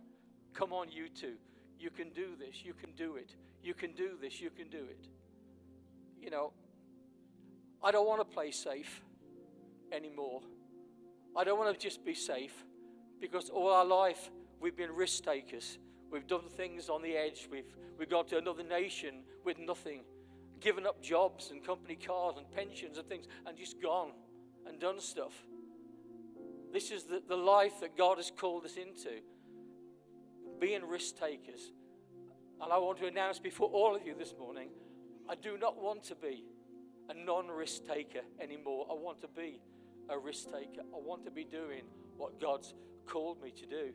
come 0.53 0.71
on, 0.71 0.87
you 0.89 1.09
two. 1.09 1.33
You 1.77 1.89
can 1.89 2.09
do 2.11 2.37
this. 2.39 2.63
You 2.63 2.73
can 2.73 2.91
do 2.93 3.17
it. 3.17 3.35
You 3.61 3.73
can 3.73 3.91
do 3.91 4.11
this. 4.21 4.39
You 4.39 4.49
can 4.49 4.69
do 4.69 4.77
it. 4.77 5.09
You 6.21 6.29
know, 6.29 6.53
I 7.83 7.91
don't 7.91 8.07
want 8.07 8.21
to 8.21 8.25
play 8.25 8.51
safe 8.51 9.01
anymore. 9.91 10.39
I 11.35 11.43
don't 11.43 11.59
want 11.59 11.77
to 11.77 11.79
just 11.79 12.05
be 12.05 12.13
safe 12.13 12.63
because 13.19 13.49
all 13.49 13.73
our 13.73 13.85
life 13.85 14.31
we've 14.61 14.77
been 14.77 14.95
risk 14.95 15.25
takers. 15.25 15.77
We've 16.09 16.27
done 16.27 16.47
things 16.55 16.87
on 16.87 17.01
the 17.01 17.17
edge. 17.17 17.49
We've, 17.51 17.75
we've 17.99 18.09
gone 18.09 18.25
to 18.27 18.37
another 18.37 18.63
nation 18.63 19.15
with 19.43 19.59
nothing, 19.59 20.03
given 20.59 20.85
up 20.85 21.01
jobs 21.01 21.51
and 21.51 21.63
company 21.63 21.95
cars 21.95 22.35
and 22.37 22.49
pensions 22.51 22.97
and 22.97 23.07
things, 23.07 23.25
and 23.45 23.57
just 23.57 23.81
gone 23.81 24.11
and 24.67 24.79
done 24.79 24.99
stuff. 24.99 25.33
This 26.73 26.91
is 26.91 27.03
the, 27.03 27.21
the 27.27 27.35
life 27.35 27.79
that 27.81 27.97
God 27.97 28.17
has 28.17 28.31
called 28.35 28.65
us 28.65 28.75
into 28.75 29.21
being 30.59 30.85
risk 30.85 31.17
takers. 31.17 31.71
And 32.61 32.73
I 32.73 32.77
want 32.77 32.97
to 32.99 33.07
announce 33.07 33.39
before 33.39 33.69
all 33.69 33.95
of 33.95 34.05
you 34.05 34.15
this 34.17 34.33
morning 34.37 34.69
I 35.29 35.35
do 35.35 35.57
not 35.57 35.81
want 35.81 36.03
to 36.05 36.15
be 36.15 36.45
a 37.09 37.13
non 37.13 37.47
risk 37.49 37.85
taker 37.85 38.21
anymore. 38.41 38.87
I 38.89 38.93
want 38.93 39.21
to 39.21 39.27
be 39.27 39.59
a 40.09 40.17
risk 40.17 40.45
taker. 40.45 40.81
I 40.93 40.97
want 40.97 41.25
to 41.25 41.31
be 41.31 41.43
doing 41.43 41.83
what 42.15 42.39
God's 42.39 42.73
called 43.05 43.41
me 43.41 43.51
to 43.51 43.65
do. 43.65 43.89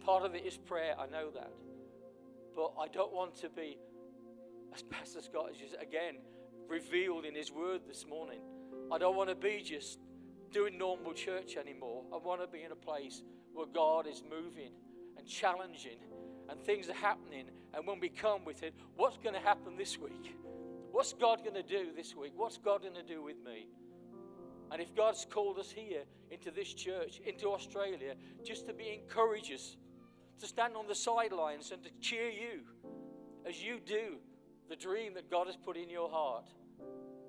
Part 0.00 0.24
of 0.24 0.34
it 0.34 0.44
is 0.44 0.56
prayer, 0.56 0.94
I 0.98 1.06
know 1.06 1.30
that. 1.30 1.52
But 2.56 2.72
I 2.80 2.88
don't 2.88 3.12
want 3.12 3.36
to 3.36 3.48
be, 3.48 3.78
as 4.74 4.82
Pastor 4.82 5.20
Scott 5.22 5.48
has 5.48 5.56
just 5.56 5.74
again 5.80 6.16
revealed 6.68 7.24
in 7.24 7.34
his 7.34 7.50
word 7.50 7.82
this 7.88 8.06
morning, 8.06 8.40
I 8.92 8.98
don't 8.98 9.16
want 9.16 9.28
to 9.28 9.34
be 9.34 9.62
just 9.64 9.98
doing 10.52 10.78
normal 10.78 11.12
church 11.12 11.56
anymore. 11.56 12.04
I 12.12 12.16
want 12.16 12.40
to 12.40 12.46
be 12.46 12.62
in 12.62 12.72
a 12.72 12.76
place 12.76 13.22
where 13.52 13.66
God 13.66 14.06
is 14.06 14.22
moving 14.28 14.72
and 15.16 15.26
challenging 15.26 15.98
and 16.48 16.60
things 16.60 16.88
are 16.88 16.94
happening. 16.94 17.46
And 17.74 17.86
when 17.86 18.00
we 18.00 18.08
come 18.08 18.44
with 18.44 18.62
it, 18.62 18.74
what's 18.96 19.16
going 19.18 19.34
to 19.34 19.40
happen 19.40 19.76
this 19.76 19.98
week? 19.98 20.34
What's 20.90 21.12
God 21.12 21.44
going 21.44 21.54
to 21.54 21.62
do 21.62 21.92
this 21.94 22.16
week? 22.16 22.32
What's 22.34 22.58
God 22.58 22.82
going 22.82 22.94
to 22.94 23.02
do 23.02 23.22
with 23.22 23.36
me? 23.44 23.68
And 24.72 24.80
if 24.80 24.94
God's 24.94 25.26
called 25.28 25.58
us 25.58 25.70
here 25.70 26.02
into 26.30 26.50
this 26.50 26.72
church, 26.72 27.20
into 27.24 27.48
Australia, 27.48 28.14
just 28.44 28.66
to 28.66 28.72
be 28.72 29.00
encouragers, 29.02 29.76
to 30.40 30.46
stand 30.46 30.76
on 30.76 30.86
the 30.86 30.94
sidelines 30.94 31.70
and 31.70 31.82
to 31.82 31.90
cheer 32.00 32.28
you 32.28 32.62
as 33.46 33.62
you 33.62 33.78
do 33.84 34.16
the 34.70 34.76
dream 34.76 35.14
that 35.14 35.28
God 35.28 35.48
has 35.48 35.56
put 35.56 35.76
in 35.76 35.90
your 35.90 36.08
heart, 36.08 36.46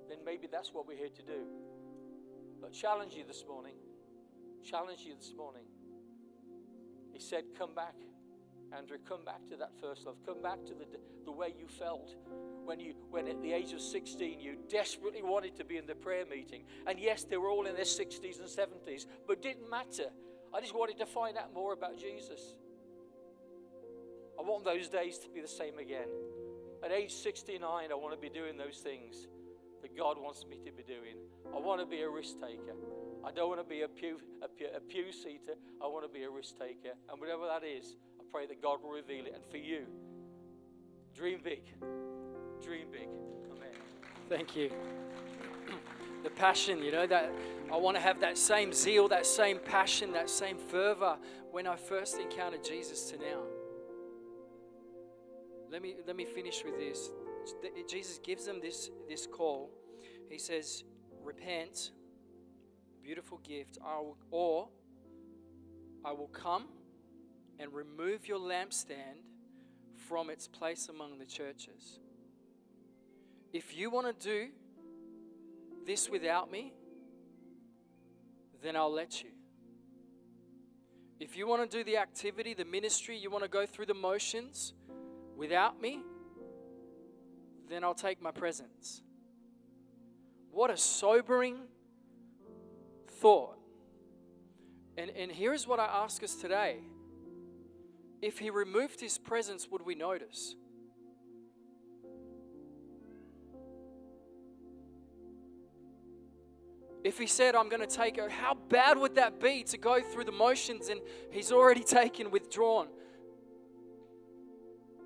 then 0.07 0.19
maybe 0.23 0.47
that's 0.49 0.73
what 0.73 0.87
we're 0.87 0.95
here 0.95 1.09
to 1.09 1.23
do. 1.23 1.41
But 2.61 2.71
challenge 2.71 3.15
you 3.15 3.23
this 3.27 3.43
morning. 3.49 3.73
Challenge 4.63 5.01
you 5.01 5.15
this 5.17 5.33
morning. 5.35 5.63
He 7.11 7.19
said, 7.19 7.45
Come 7.57 7.73
back, 7.73 7.95
Andrew. 8.77 8.97
Come 9.09 9.25
back 9.25 9.41
to 9.49 9.57
that 9.57 9.71
first 9.81 10.05
love. 10.05 10.17
Come 10.23 10.43
back 10.43 10.63
to 10.67 10.75
the, 10.75 10.85
the 11.25 11.31
way 11.31 11.51
you 11.57 11.67
felt 11.67 12.13
when, 12.63 12.79
you, 12.79 12.93
when 13.09 13.27
at 13.27 13.41
the 13.41 13.51
age 13.51 13.73
of 13.73 13.81
16 13.81 14.39
you 14.39 14.57
desperately 14.69 15.23
wanted 15.23 15.55
to 15.57 15.65
be 15.65 15.77
in 15.77 15.87
the 15.87 15.95
prayer 15.95 16.25
meeting. 16.29 16.63
And 16.85 16.99
yes, 16.99 17.23
they 17.23 17.37
were 17.37 17.49
all 17.49 17.65
in 17.65 17.73
their 17.73 17.85
60s 17.85 18.39
and 18.39 18.47
70s, 18.47 19.07
but 19.27 19.41
didn't 19.41 19.67
matter. 19.67 20.11
I 20.53 20.61
just 20.61 20.75
wanted 20.75 20.99
to 20.99 21.07
find 21.07 21.37
out 21.37 21.55
more 21.55 21.73
about 21.73 21.97
Jesus. 21.97 22.53
I 24.37 24.43
want 24.43 24.63
those 24.63 24.89
days 24.89 25.17
to 25.19 25.29
be 25.29 25.41
the 25.41 25.47
same 25.47 25.79
again. 25.79 26.07
At 26.83 26.91
age 26.91 27.13
69, 27.13 27.61
I 27.63 27.93
want 27.93 28.13
to 28.13 28.19
be 28.19 28.29
doing 28.29 28.57
those 28.57 28.77
things 28.77 29.27
that 29.81 29.95
God 29.95 30.17
wants 30.19 30.45
me 30.49 30.57
to 30.65 30.71
be 30.71 30.83
doing. 30.83 31.17
I 31.55 31.59
want 31.59 31.79
to 31.79 31.85
be 31.85 32.01
a 32.01 32.09
risk 32.09 32.39
taker. 32.39 32.75
I 33.23 33.31
don't 33.31 33.49
want 33.49 33.61
to 33.61 33.67
be 33.67 33.81
a 33.81 33.87
pew, 33.87 34.17
a 34.41 34.47
pew, 34.47 34.67
a 34.75 34.79
pew 34.79 35.11
seater. 35.11 35.53
I 35.81 35.87
want 35.87 36.05
to 36.05 36.09
be 36.09 36.23
a 36.23 36.29
risk 36.29 36.57
taker. 36.57 36.95
And 37.09 37.19
whatever 37.19 37.45
that 37.47 37.63
is, 37.63 37.95
I 38.19 38.23
pray 38.31 38.47
that 38.47 38.61
God 38.61 38.81
will 38.81 38.91
reveal 38.91 39.25
it. 39.25 39.33
And 39.35 39.43
for 39.49 39.57
you, 39.57 39.85
dream 41.15 41.39
big. 41.43 41.61
Dream 42.63 42.87
big. 42.91 43.09
Amen. 43.51 43.75
Thank 44.29 44.55
you. 44.55 44.71
the 46.23 46.29
passion, 46.31 46.81
you 46.81 46.91
know, 46.91 47.05
that 47.07 47.31
I 47.71 47.77
want 47.77 47.95
to 47.95 48.01
have 48.01 48.19
that 48.21 48.37
same 48.37 48.73
zeal, 48.73 49.07
that 49.09 49.25
same 49.25 49.59
passion, 49.59 50.13
that 50.13 50.29
same 50.29 50.57
fervor 50.57 51.17
when 51.51 51.67
I 51.67 51.75
first 51.75 52.17
encountered 52.17 52.63
Jesus 52.63 53.09
to 53.11 53.17
now. 53.17 53.43
Let 55.71 55.81
me 55.81 55.95
let 56.05 56.17
me 56.17 56.25
finish 56.25 56.63
with 56.65 56.77
this. 56.77 57.09
Jesus 57.89 58.19
gives 58.21 58.45
them 58.45 58.59
this, 58.61 58.89
this 59.07 59.25
call. 59.25 59.71
He 60.29 60.37
says, 60.37 60.83
Repent, 61.23 61.91
beautiful 63.01 63.39
gift, 63.39 63.77
I 63.85 63.99
will, 63.99 64.17
or 64.31 64.67
I 66.03 66.11
will 66.11 66.27
come 66.27 66.65
and 67.57 67.73
remove 67.73 68.27
your 68.27 68.39
lampstand 68.39 69.23
from 69.95 70.29
its 70.29 70.47
place 70.47 70.89
among 70.89 71.19
the 71.19 71.25
churches. 71.25 71.99
If 73.53 73.77
you 73.77 73.89
want 73.89 74.19
to 74.19 74.27
do 74.27 74.49
this 75.85 76.09
without 76.09 76.51
me, 76.51 76.73
then 78.61 78.75
I'll 78.75 78.91
let 78.91 79.23
you. 79.23 79.29
If 81.19 81.37
you 81.37 81.47
want 81.47 81.69
to 81.69 81.77
do 81.77 81.83
the 81.83 81.97
activity, 81.97 82.53
the 82.53 82.65
ministry, 82.65 83.17
you 83.17 83.29
want 83.29 83.43
to 83.43 83.49
go 83.49 83.65
through 83.65 83.85
the 83.85 83.93
motions 83.93 84.73
without 85.41 85.81
me, 85.81 85.99
then 87.67 87.83
I'll 87.83 87.95
take 87.95 88.21
my 88.21 88.29
presence. 88.29 89.01
What 90.51 90.69
a 90.69 90.77
sobering 90.77 91.57
thought. 93.07 93.57
And, 94.95 95.09
and 95.09 95.31
here's 95.31 95.65
what 95.65 95.79
I 95.79 95.85
ask 95.85 96.21
us 96.21 96.35
today 96.35 96.77
if 98.21 98.37
He 98.37 98.51
removed 98.51 99.01
His 99.01 99.17
presence, 99.17 99.67
would 99.71 99.83
we 99.83 99.95
notice? 99.95 100.55
If 107.03 107.17
he 107.17 107.25
said, 107.25 107.55
I'm 107.55 107.67
going 107.67 107.81
to 107.81 107.87
take 107.87 108.19
it, 108.19 108.29
how 108.29 108.53
bad 108.53 108.95
would 108.99 109.15
that 109.15 109.39
be 109.39 109.63
to 109.63 109.77
go 109.79 110.01
through 110.03 110.25
the 110.25 110.31
motions 110.31 110.89
and 110.89 111.01
he's 111.31 111.51
already 111.51 111.83
taken, 111.99 112.29
withdrawn? 112.29 112.89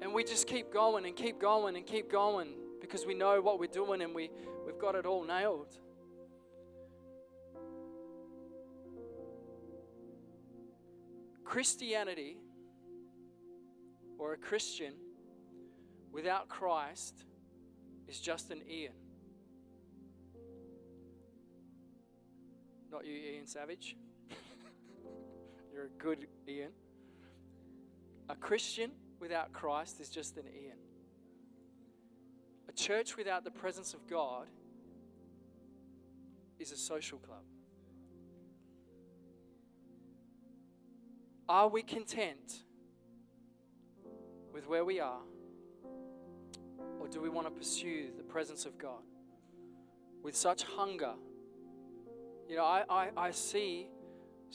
And 0.02 0.14
we 0.14 0.24
just 0.24 0.48
keep 0.48 0.72
going 0.72 1.06
and 1.06 1.16
keep 1.16 1.40
going 1.40 1.76
and 1.76 1.86
keep 1.86 2.12
going 2.12 2.50
because 2.82 3.06
we 3.06 3.14
know 3.14 3.42
what 3.42 3.60
we're 3.60 3.68
doing 3.68 4.02
and 4.02 4.14
we, 4.14 4.30
we've 4.66 4.78
got 4.78 4.96
it 4.96 5.06
all 5.06 5.24
nailed. 5.24 5.78
Christianity 11.44 12.38
or 14.18 14.34
a 14.34 14.38
Christian 14.38 14.94
without 16.12 16.50
Christ 16.50 17.24
is 18.08 18.20
just 18.20 18.52
an 18.52 18.62
Ian. 18.70 18.94
Not 22.92 23.06
you, 23.06 23.14
Ian 23.14 23.48
Savage. 23.48 23.96
You're 25.74 25.86
a 25.86 25.90
good 25.98 26.28
Ian. 26.48 26.72
A 28.30 28.36
Christian 28.36 28.92
without 29.26 29.52
Christ 29.52 30.00
is 30.00 30.10
just 30.10 30.38
an 30.38 30.44
Ian. 30.46 30.78
A 32.70 32.72
church 32.72 33.18
without 33.18 33.44
the 33.44 33.50
presence 33.50 33.96
of 33.96 34.06
God 34.06 34.46
is 36.60 36.72
a 36.72 36.78
social 36.78 37.18
club. 37.18 37.42
Are 41.50 41.68
we 41.68 41.82
content 41.82 42.60
with 44.54 44.68
where 44.68 44.86
we 44.86 45.00
are? 45.00 45.24
Or 47.00 47.08
do 47.08 47.20
we 47.20 47.30
want 47.30 47.48
to 47.48 47.52
pursue 47.52 48.12
the 48.16 48.24
presence 48.24 48.68
of 48.68 48.78
God 48.78 49.02
with 50.22 50.36
such 50.36 50.62
hunger? 50.62 51.16
You 52.48 52.58
know, 52.58 52.64
I, 52.64 52.84
I, 52.88 53.10
I 53.18 53.32
see 53.32 53.88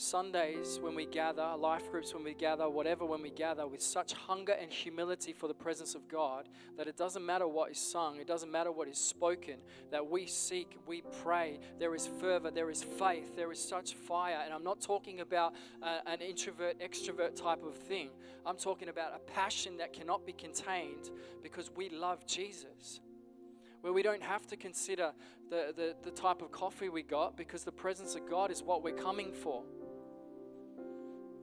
Sundays 0.01 0.81
when 0.81 0.95
we 0.95 1.05
gather, 1.05 1.55
life 1.59 1.91
groups 1.91 2.15
when 2.15 2.25
we 2.25 2.33
gather, 2.33 2.71
whatever 2.71 3.05
when 3.05 3.21
we 3.21 3.29
gather, 3.29 3.67
with 3.67 3.83
such 3.83 4.15
hunger 4.15 4.55
and 4.55 4.73
humility 4.73 5.35
for 5.35 5.47
the 5.47 5.55
presence 5.55 5.95
of 5.95 6.09
God 6.09 6.49
that 6.79 6.89
it 6.89 6.97
doesn't 6.97 7.25
matter 7.25 7.47
what 7.47 7.71
is 7.71 7.79
sung, 7.79 8.19
it 8.19 8.27
doesn't 8.27 8.51
matter 8.51 8.73
what 8.73 8.89
is 8.89 8.97
spoken, 8.97 9.57
that 9.91 10.09
we 10.09 10.27
seek, 10.27 10.79
we 10.87 11.03
pray. 11.23 11.61
There 11.79 11.95
is 11.95 12.09
fervor, 12.19 12.51
there 12.51 12.71
is 12.71 12.83
faith, 12.83 13.37
there 13.37 13.53
is 13.53 13.63
such 13.63 13.93
fire. 13.93 14.41
And 14.43 14.55
I'm 14.55 14.65
not 14.65 14.81
talking 14.81 15.21
about 15.21 15.55
uh, 15.83 15.99
an 16.07 16.21
introvert, 16.21 16.81
extrovert 16.81 17.37
type 17.37 17.63
of 17.63 17.77
thing. 17.77 18.09
I'm 18.47 18.57
talking 18.57 18.89
about 18.89 19.13
a 19.15 19.19
passion 19.31 19.77
that 19.77 19.93
cannot 19.93 20.25
be 20.25 20.33
contained 20.33 21.11
because 21.43 21.71
we 21.77 21.91
love 21.91 22.27
Jesus 22.27 23.01
where 23.83 23.93
we 23.93 24.03
don't 24.03 24.23
have 24.23 24.47
to 24.47 24.57
consider 24.57 25.13
the, 25.49 25.73
the, 25.75 25.95
the, 26.03 26.11
type 26.11 26.43
of 26.43 26.53
coffee 26.53 26.91
we 26.91 27.03
got 27.03 27.35
because 27.35 27.65
the 27.65 27.73
presence 27.73 28.15
of 28.15 28.29
God 28.29 28.51
is 28.51 28.63
what 28.63 28.83
we're 28.83 28.93
coming 28.93 29.33
for. 29.33 29.63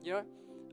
You 0.08 0.14
know, 0.14 0.24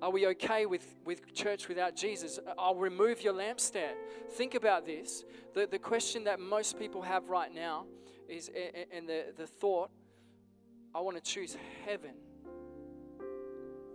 are 0.02 0.12
we 0.12 0.28
okay 0.28 0.66
with, 0.66 0.96
with 1.04 1.34
church 1.34 1.68
without 1.68 1.94
Jesus? 1.94 2.40
I'll 2.58 2.74
remove 2.74 3.22
your 3.22 3.34
lampstand. 3.34 3.96
Think 4.32 4.56
about 4.56 4.86
this. 4.86 5.26
The, 5.54 5.68
the 5.68 5.78
question 5.78 6.24
that 6.24 6.40
most 6.40 6.80
people 6.80 7.02
have 7.02 7.28
right 7.28 7.54
now 7.54 7.86
is, 8.30 8.50
and 8.94 9.10
the, 9.10 9.34
the 9.36 9.46
thought, 9.46 9.90
I 10.94 11.02
want 11.02 11.18
to 11.18 11.22
choose 11.22 11.58
heaven. 11.84 12.14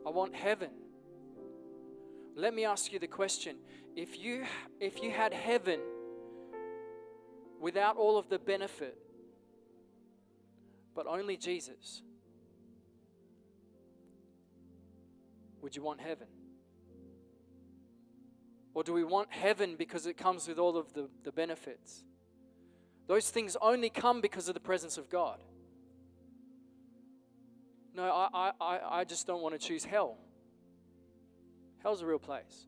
I 0.07 0.11
want 0.11 0.35
heaven. 0.35 0.73
Let 2.37 2.53
me 2.53 2.67
ask 2.67 2.93
you 2.93 2.99
the 2.99 3.07
question. 3.07 3.57
If 3.97 4.19
you, 4.19 4.45
if 4.79 5.03
you 5.03 5.11
had 5.11 5.33
heaven 5.33 5.81
without 7.59 7.97
all 7.97 8.19
of 8.19 8.29
the 8.29 8.39
benefit, 8.39 8.99
but 10.95 11.07
only 11.07 11.39
Jesus, 11.39 12.03
Would 15.63 15.77
you 15.77 15.83
want 15.83 16.01
heaven? 16.01 16.27
Or 18.75 18.83
do 18.83 18.93
we 18.93 19.05
want 19.05 19.33
heaven 19.33 19.75
because 19.77 20.07
it 20.07 20.17
comes 20.17 20.47
with 20.47 20.59
all 20.59 20.77
of 20.77 20.93
the, 20.95 21.09
the 21.25 21.33
benefits? 21.33 22.05
Those 23.07 23.29
things 23.29 23.57
only 23.61 23.91
come 23.91 24.21
because 24.21 24.49
of 24.49 24.55
the 24.55 24.61
presence 24.61 24.97
of 24.97 25.11
God. 25.11 25.43
No, 27.95 28.05
I, 28.05 28.53
I, 28.61 28.79
I 28.89 29.05
just 29.05 29.27
don't 29.27 29.43
want 29.43 29.59
to 29.61 29.67
choose 29.67 29.85
hell. 29.85 30.17
Hell's 31.83 32.03
a 32.03 32.07
real 32.07 32.21
place. 32.21 32.67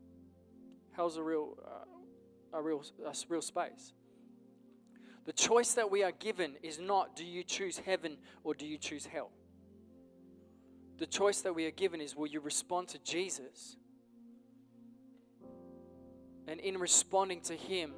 Hell's 0.92 1.16
a 1.16 1.22
real, 1.22 1.56
uh, 1.64 2.58
a 2.58 2.60
real, 2.60 2.82
a 3.06 3.14
real 3.28 3.42
space. 3.42 3.92
The 5.24 5.32
choice 5.32 5.74
that 5.74 5.90
we 5.90 6.02
are 6.02 6.10
given 6.10 6.56
is 6.62 6.80
not 6.80 7.14
do 7.14 7.24
you 7.24 7.44
choose 7.44 7.78
heaven 7.78 8.16
or 8.42 8.54
do 8.54 8.66
you 8.66 8.78
choose 8.78 9.06
hell? 9.06 9.30
The 11.02 11.06
choice 11.08 11.40
that 11.40 11.52
we 11.52 11.66
are 11.66 11.72
given 11.72 12.00
is 12.00 12.14
will 12.14 12.28
you 12.28 12.38
respond 12.38 12.86
to 12.86 12.98
Jesus? 13.00 13.76
And 16.46 16.60
in 16.60 16.78
responding 16.78 17.40
to 17.40 17.54
Him, 17.54 17.90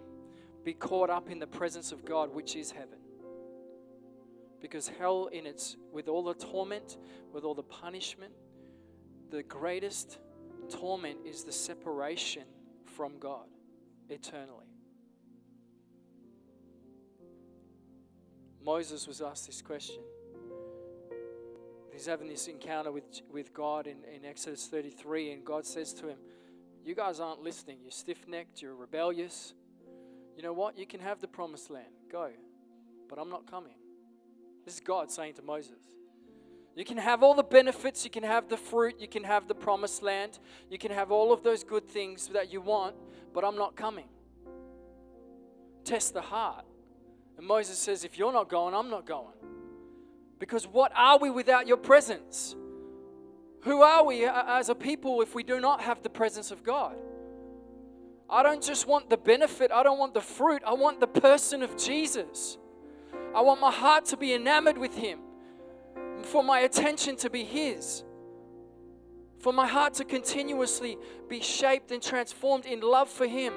be 0.64 0.72
caught 0.72 1.10
up 1.10 1.28
in 1.28 1.38
the 1.38 1.46
presence 1.46 1.92
of 1.92 2.06
God, 2.06 2.34
which 2.34 2.56
is 2.56 2.70
heaven. 2.70 3.00
Because 4.58 4.88
hell, 4.88 5.26
in 5.26 5.44
its, 5.44 5.76
with 5.92 6.08
all 6.08 6.24
the 6.24 6.32
torment, 6.32 6.96
with 7.30 7.44
all 7.44 7.54
the 7.54 7.62
punishment, 7.62 8.32
the 9.30 9.42
greatest 9.42 10.16
torment 10.70 11.18
is 11.26 11.44
the 11.44 11.52
separation 11.52 12.44
from 12.86 13.18
God 13.18 13.48
eternally. 14.08 14.72
Moses 18.64 19.06
was 19.06 19.20
asked 19.20 19.44
this 19.44 19.60
question 19.60 20.00
he's 21.94 22.06
having 22.06 22.28
this 22.28 22.46
encounter 22.48 22.92
with, 22.92 23.04
with 23.32 23.54
God 23.54 23.86
in, 23.86 23.98
in 24.14 24.24
Exodus 24.24 24.66
33, 24.66 25.32
and 25.32 25.44
God 25.44 25.64
says 25.64 25.92
to 25.94 26.08
him, 26.08 26.18
You 26.84 26.94
guys 26.94 27.20
aren't 27.20 27.42
listening. 27.42 27.78
You're 27.82 27.90
stiff 27.90 28.26
necked, 28.28 28.60
you're 28.60 28.74
rebellious. 28.74 29.54
You 30.36 30.42
know 30.42 30.52
what? 30.52 30.76
You 30.76 30.86
can 30.86 31.00
have 31.00 31.20
the 31.20 31.28
promised 31.28 31.70
land. 31.70 31.86
Go. 32.10 32.30
But 33.08 33.18
I'm 33.18 33.30
not 33.30 33.48
coming. 33.48 33.74
This 34.64 34.74
is 34.74 34.80
God 34.80 35.10
saying 35.10 35.34
to 35.34 35.42
Moses. 35.42 35.78
You 36.74 36.84
can 36.84 36.96
have 36.96 37.22
all 37.22 37.34
the 37.34 37.44
benefits, 37.44 38.04
you 38.04 38.10
can 38.10 38.24
have 38.24 38.48
the 38.48 38.56
fruit, 38.56 38.96
you 38.98 39.06
can 39.06 39.22
have 39.22 39.46
the 39.46 39.54
promised 39.54 40.02
land, 40.02 40.40
you 40.68 40.78
can 40.78 40.90
have 40.90 41.12
all 41.12 41.32
of 41.32 41.44
those 41.44 41.62
good 41.62 41.88
things 41.88 42.26
that 42.28 42.52
you 42.52 42.60
want, 42.60 42.96
but 43.32 43.44
I'm 43.44 43.56
not 43.56 43.76
coming. 43.76 44.08
Test 45.84 46.14
the 46.14 46.22
heart. 46.22 46.64
And 47.38 47.46
Moses 47.46 47.78
says, 47.78 48.04
If 48.04 48.18
you're 48.18 48.32
not 48.32 48.48
going, 48.48 48.74
I'm 48.74 48.90
not 48.90 49.06
going. 49.06 49.34
Because 50.38 50.66
what 50.66 50.92
are 50.96 51.18
we 51.18 51.30
without 51.30 51.66
your 51.66 51.76
presence? 51.76 52.56
Who 53.62 53.82
are 53.82 54.04
we 54.04 54.26
uh, 54.26 54.58
as 54.58 54.68
a 54.68 54.74
people 54.74 55.22
if 55.22 55.34
we 55.34 55.42
do 55.42 55.60
not 55.60 55.80
have 55.80 56.02
the 56.02 56.10
presence 56.10 56.50
of 56.50 56.62
God? 56.62 56.96
I 58.28 58.42
don't 58.42 58.62
just 58.62 58.86
want 58.86 59.10
the 59.10 59.16
benefit, 59.16 59.70
I 59.70 59.82
don't 59.82 59.98
want 59.98 60.14
the 60.14 60.20
fruit, 60.20 60.62
I 60.66 60.74
want 60.74 61.00
the 61.00 61.06
person 61.06 61.62
of 61.62 61.76
Jesus. 61.76 62.58
I 63.34 63.40
want 63.40 63.60
my 63.60 63.70
heart 63.70 64.06
to 64.06 64.16
be 64.16 64.32
enamored 64.34 64.78
with 64.78 64.96
Him, 64.96 65.20
for 66.22 66.42
my 66.42 66.60
attention 66.60 67.16
to 67.16 67.30
be 67.30 67.44
His, 67.44 68.04
for 69.38 69.52
my 69.52 69.66
heart 69.66 69.94
to 69.94 70.04
continuously 70.04 70.98
be 71.28 71.40
shaped 71.40 71.90
and 71.90 72.02
transformed 72.02 72.66
in 72.66 72.80
love 72.80 73.08
for 73.08 73.26
Him. 73.26 73.52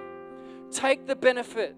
Take 0.71 1.05
the 1.05 1.15
benefit. 1.15 1.75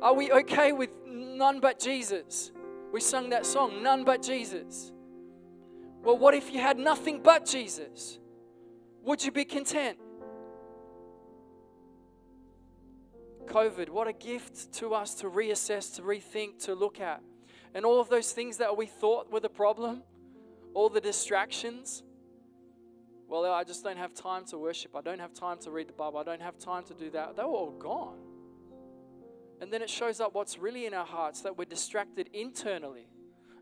Are 0.00 0.14
we 0.14 0.30
okay 0.30 0.72
with 0.72 0.90
none 1.06 1.60
but 1.60 1.80
Jesus? 1.80 2.52
We 2.98 3.02
sung 3.02 3.30
that 3.30 3.46
song, 3.46 3.80
None 3.80 4.02
But 4.02 4.22
Jesus. 4.22 4.90
Well, 6.02 6.18
what 6.18 6.34
if 6.34 6.52
you 6.52 6.58
had 6.58 6.80
nothing 6.80 7.20
but 7.22 7.46
Jesus? 7.46 8.18
Would 9.04 9.24
you 9.24 9.30
be 9.30 9.44
content? 9.44 9.98
COVID, 13.46 13.88
what 13.90 14.08
a 14.08 14.12
gift 14.12 14.72
to 14.78 14.94
us 14.94 15.14
to 15.14 15.30
reassess, 15.30 15.94
to 15.94 16.02
rethink, 16.02 16.64
to 16.64 16.74
look 16.74 17.00
at. 17.00 17.22
And 17.72 17.86
all 17.86 18.00
of 18.00 18.08
those 18.08 18.32
things 18.32 18.56
that 18.56 18.76
we 18.76 18.86
thought 18.86 19.30
were 19.30 19.38
the 19.38 19.48
problem, 19.48 20.02
all 20.74 20.88
the 20.88 21.00
distractions. 21.00 22.02
Well, 23.28 23.44
I 23.44 23.62
just 23.62 23.84
don't 23.84 23.98
have 23.98 24.12
time 24.12 24.44
to 24.46 24.58
worship. 24.58 24.96
I 24.96 25.02
don't 25.02 25.20
have 25.20 25.34
time 25.34 25.58
to 25.58 25.70
read 25.70 25.88
the 25.88 25.92
Bible. 25.92 26.18
I 26.18 26.24
don't 26.24 26.42
have 26.42 26.58
time 26.58 26.82
to 26.86 26.94
do 26.94 27.10
that. 27.10 27.36
They 27.36 27.44
were 27.44 27.48
all 27.50 27.70
gone. 27.70 28.27
And 29.60 29.72
then 29.72 29.82
it 29.82 29.90
shows 29.90 30.20
up 30.20 30.34
what's 30.34 30.58
really 30.58 30.86
in 30.86 30.94
our 30.94 31.06
hearts 31.06 31.40
that 31.42 31.58
we're 31.58 31.64
distracted 31.64 32.30
internally. 32.32 33.08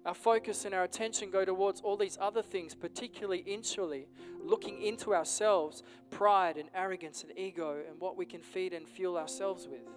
Our 0.05 0.15
focus 0.15 0.65
and 0.65 0.75
our 0.75 0.85
attention 0.85 1.31
go 1.31 1.45
towards 1.45 1.81
all 1.81 1.97
these 1.97 2.17
other 2.21 2.43
things, 2.43 2.75
particularly 2.75 3.43
insularly, 3.47 4.07
looking 4.45 4.81
into 4.83 5.15
ourselves, 5.15 5.83
pride 6.11 6.59
and 6.59 6.69
arrogance 6.75 7.25
and 7.25 7.37
ego, 7.37 7.83
and 7.89 7.99
what 7.99 8.17
we 8.17 8.25
can 8.25 8.41
feed 8.41 8.73
and 8.73 8.89
fuel 8.89 9.17
ourselves 9.17 9.67
with. 9.67 9.89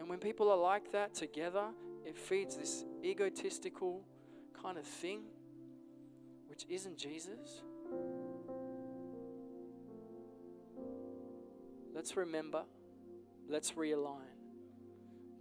And 0.00 0.08
when 0.08 0.18
people 0.18 0.50
are 0.50 0.56
like 0.56 0.90
that 0.92 1.14
together, 1.14 1.66
it 2.04 2.18
feeds 2.18 2.56
this 2.56 2.84
egotistical 3.04 4.02
kind 4.60 4.76
of 4.76 4.84
thing 4.84 5.22
which 6.54 6.66
isn't 6.68 6.96
Jesus? 6.96 7.62
Let's 11.92 12.16
remember, 12.16 12.62
let's 13.48 13.72
realign 13.72 14.33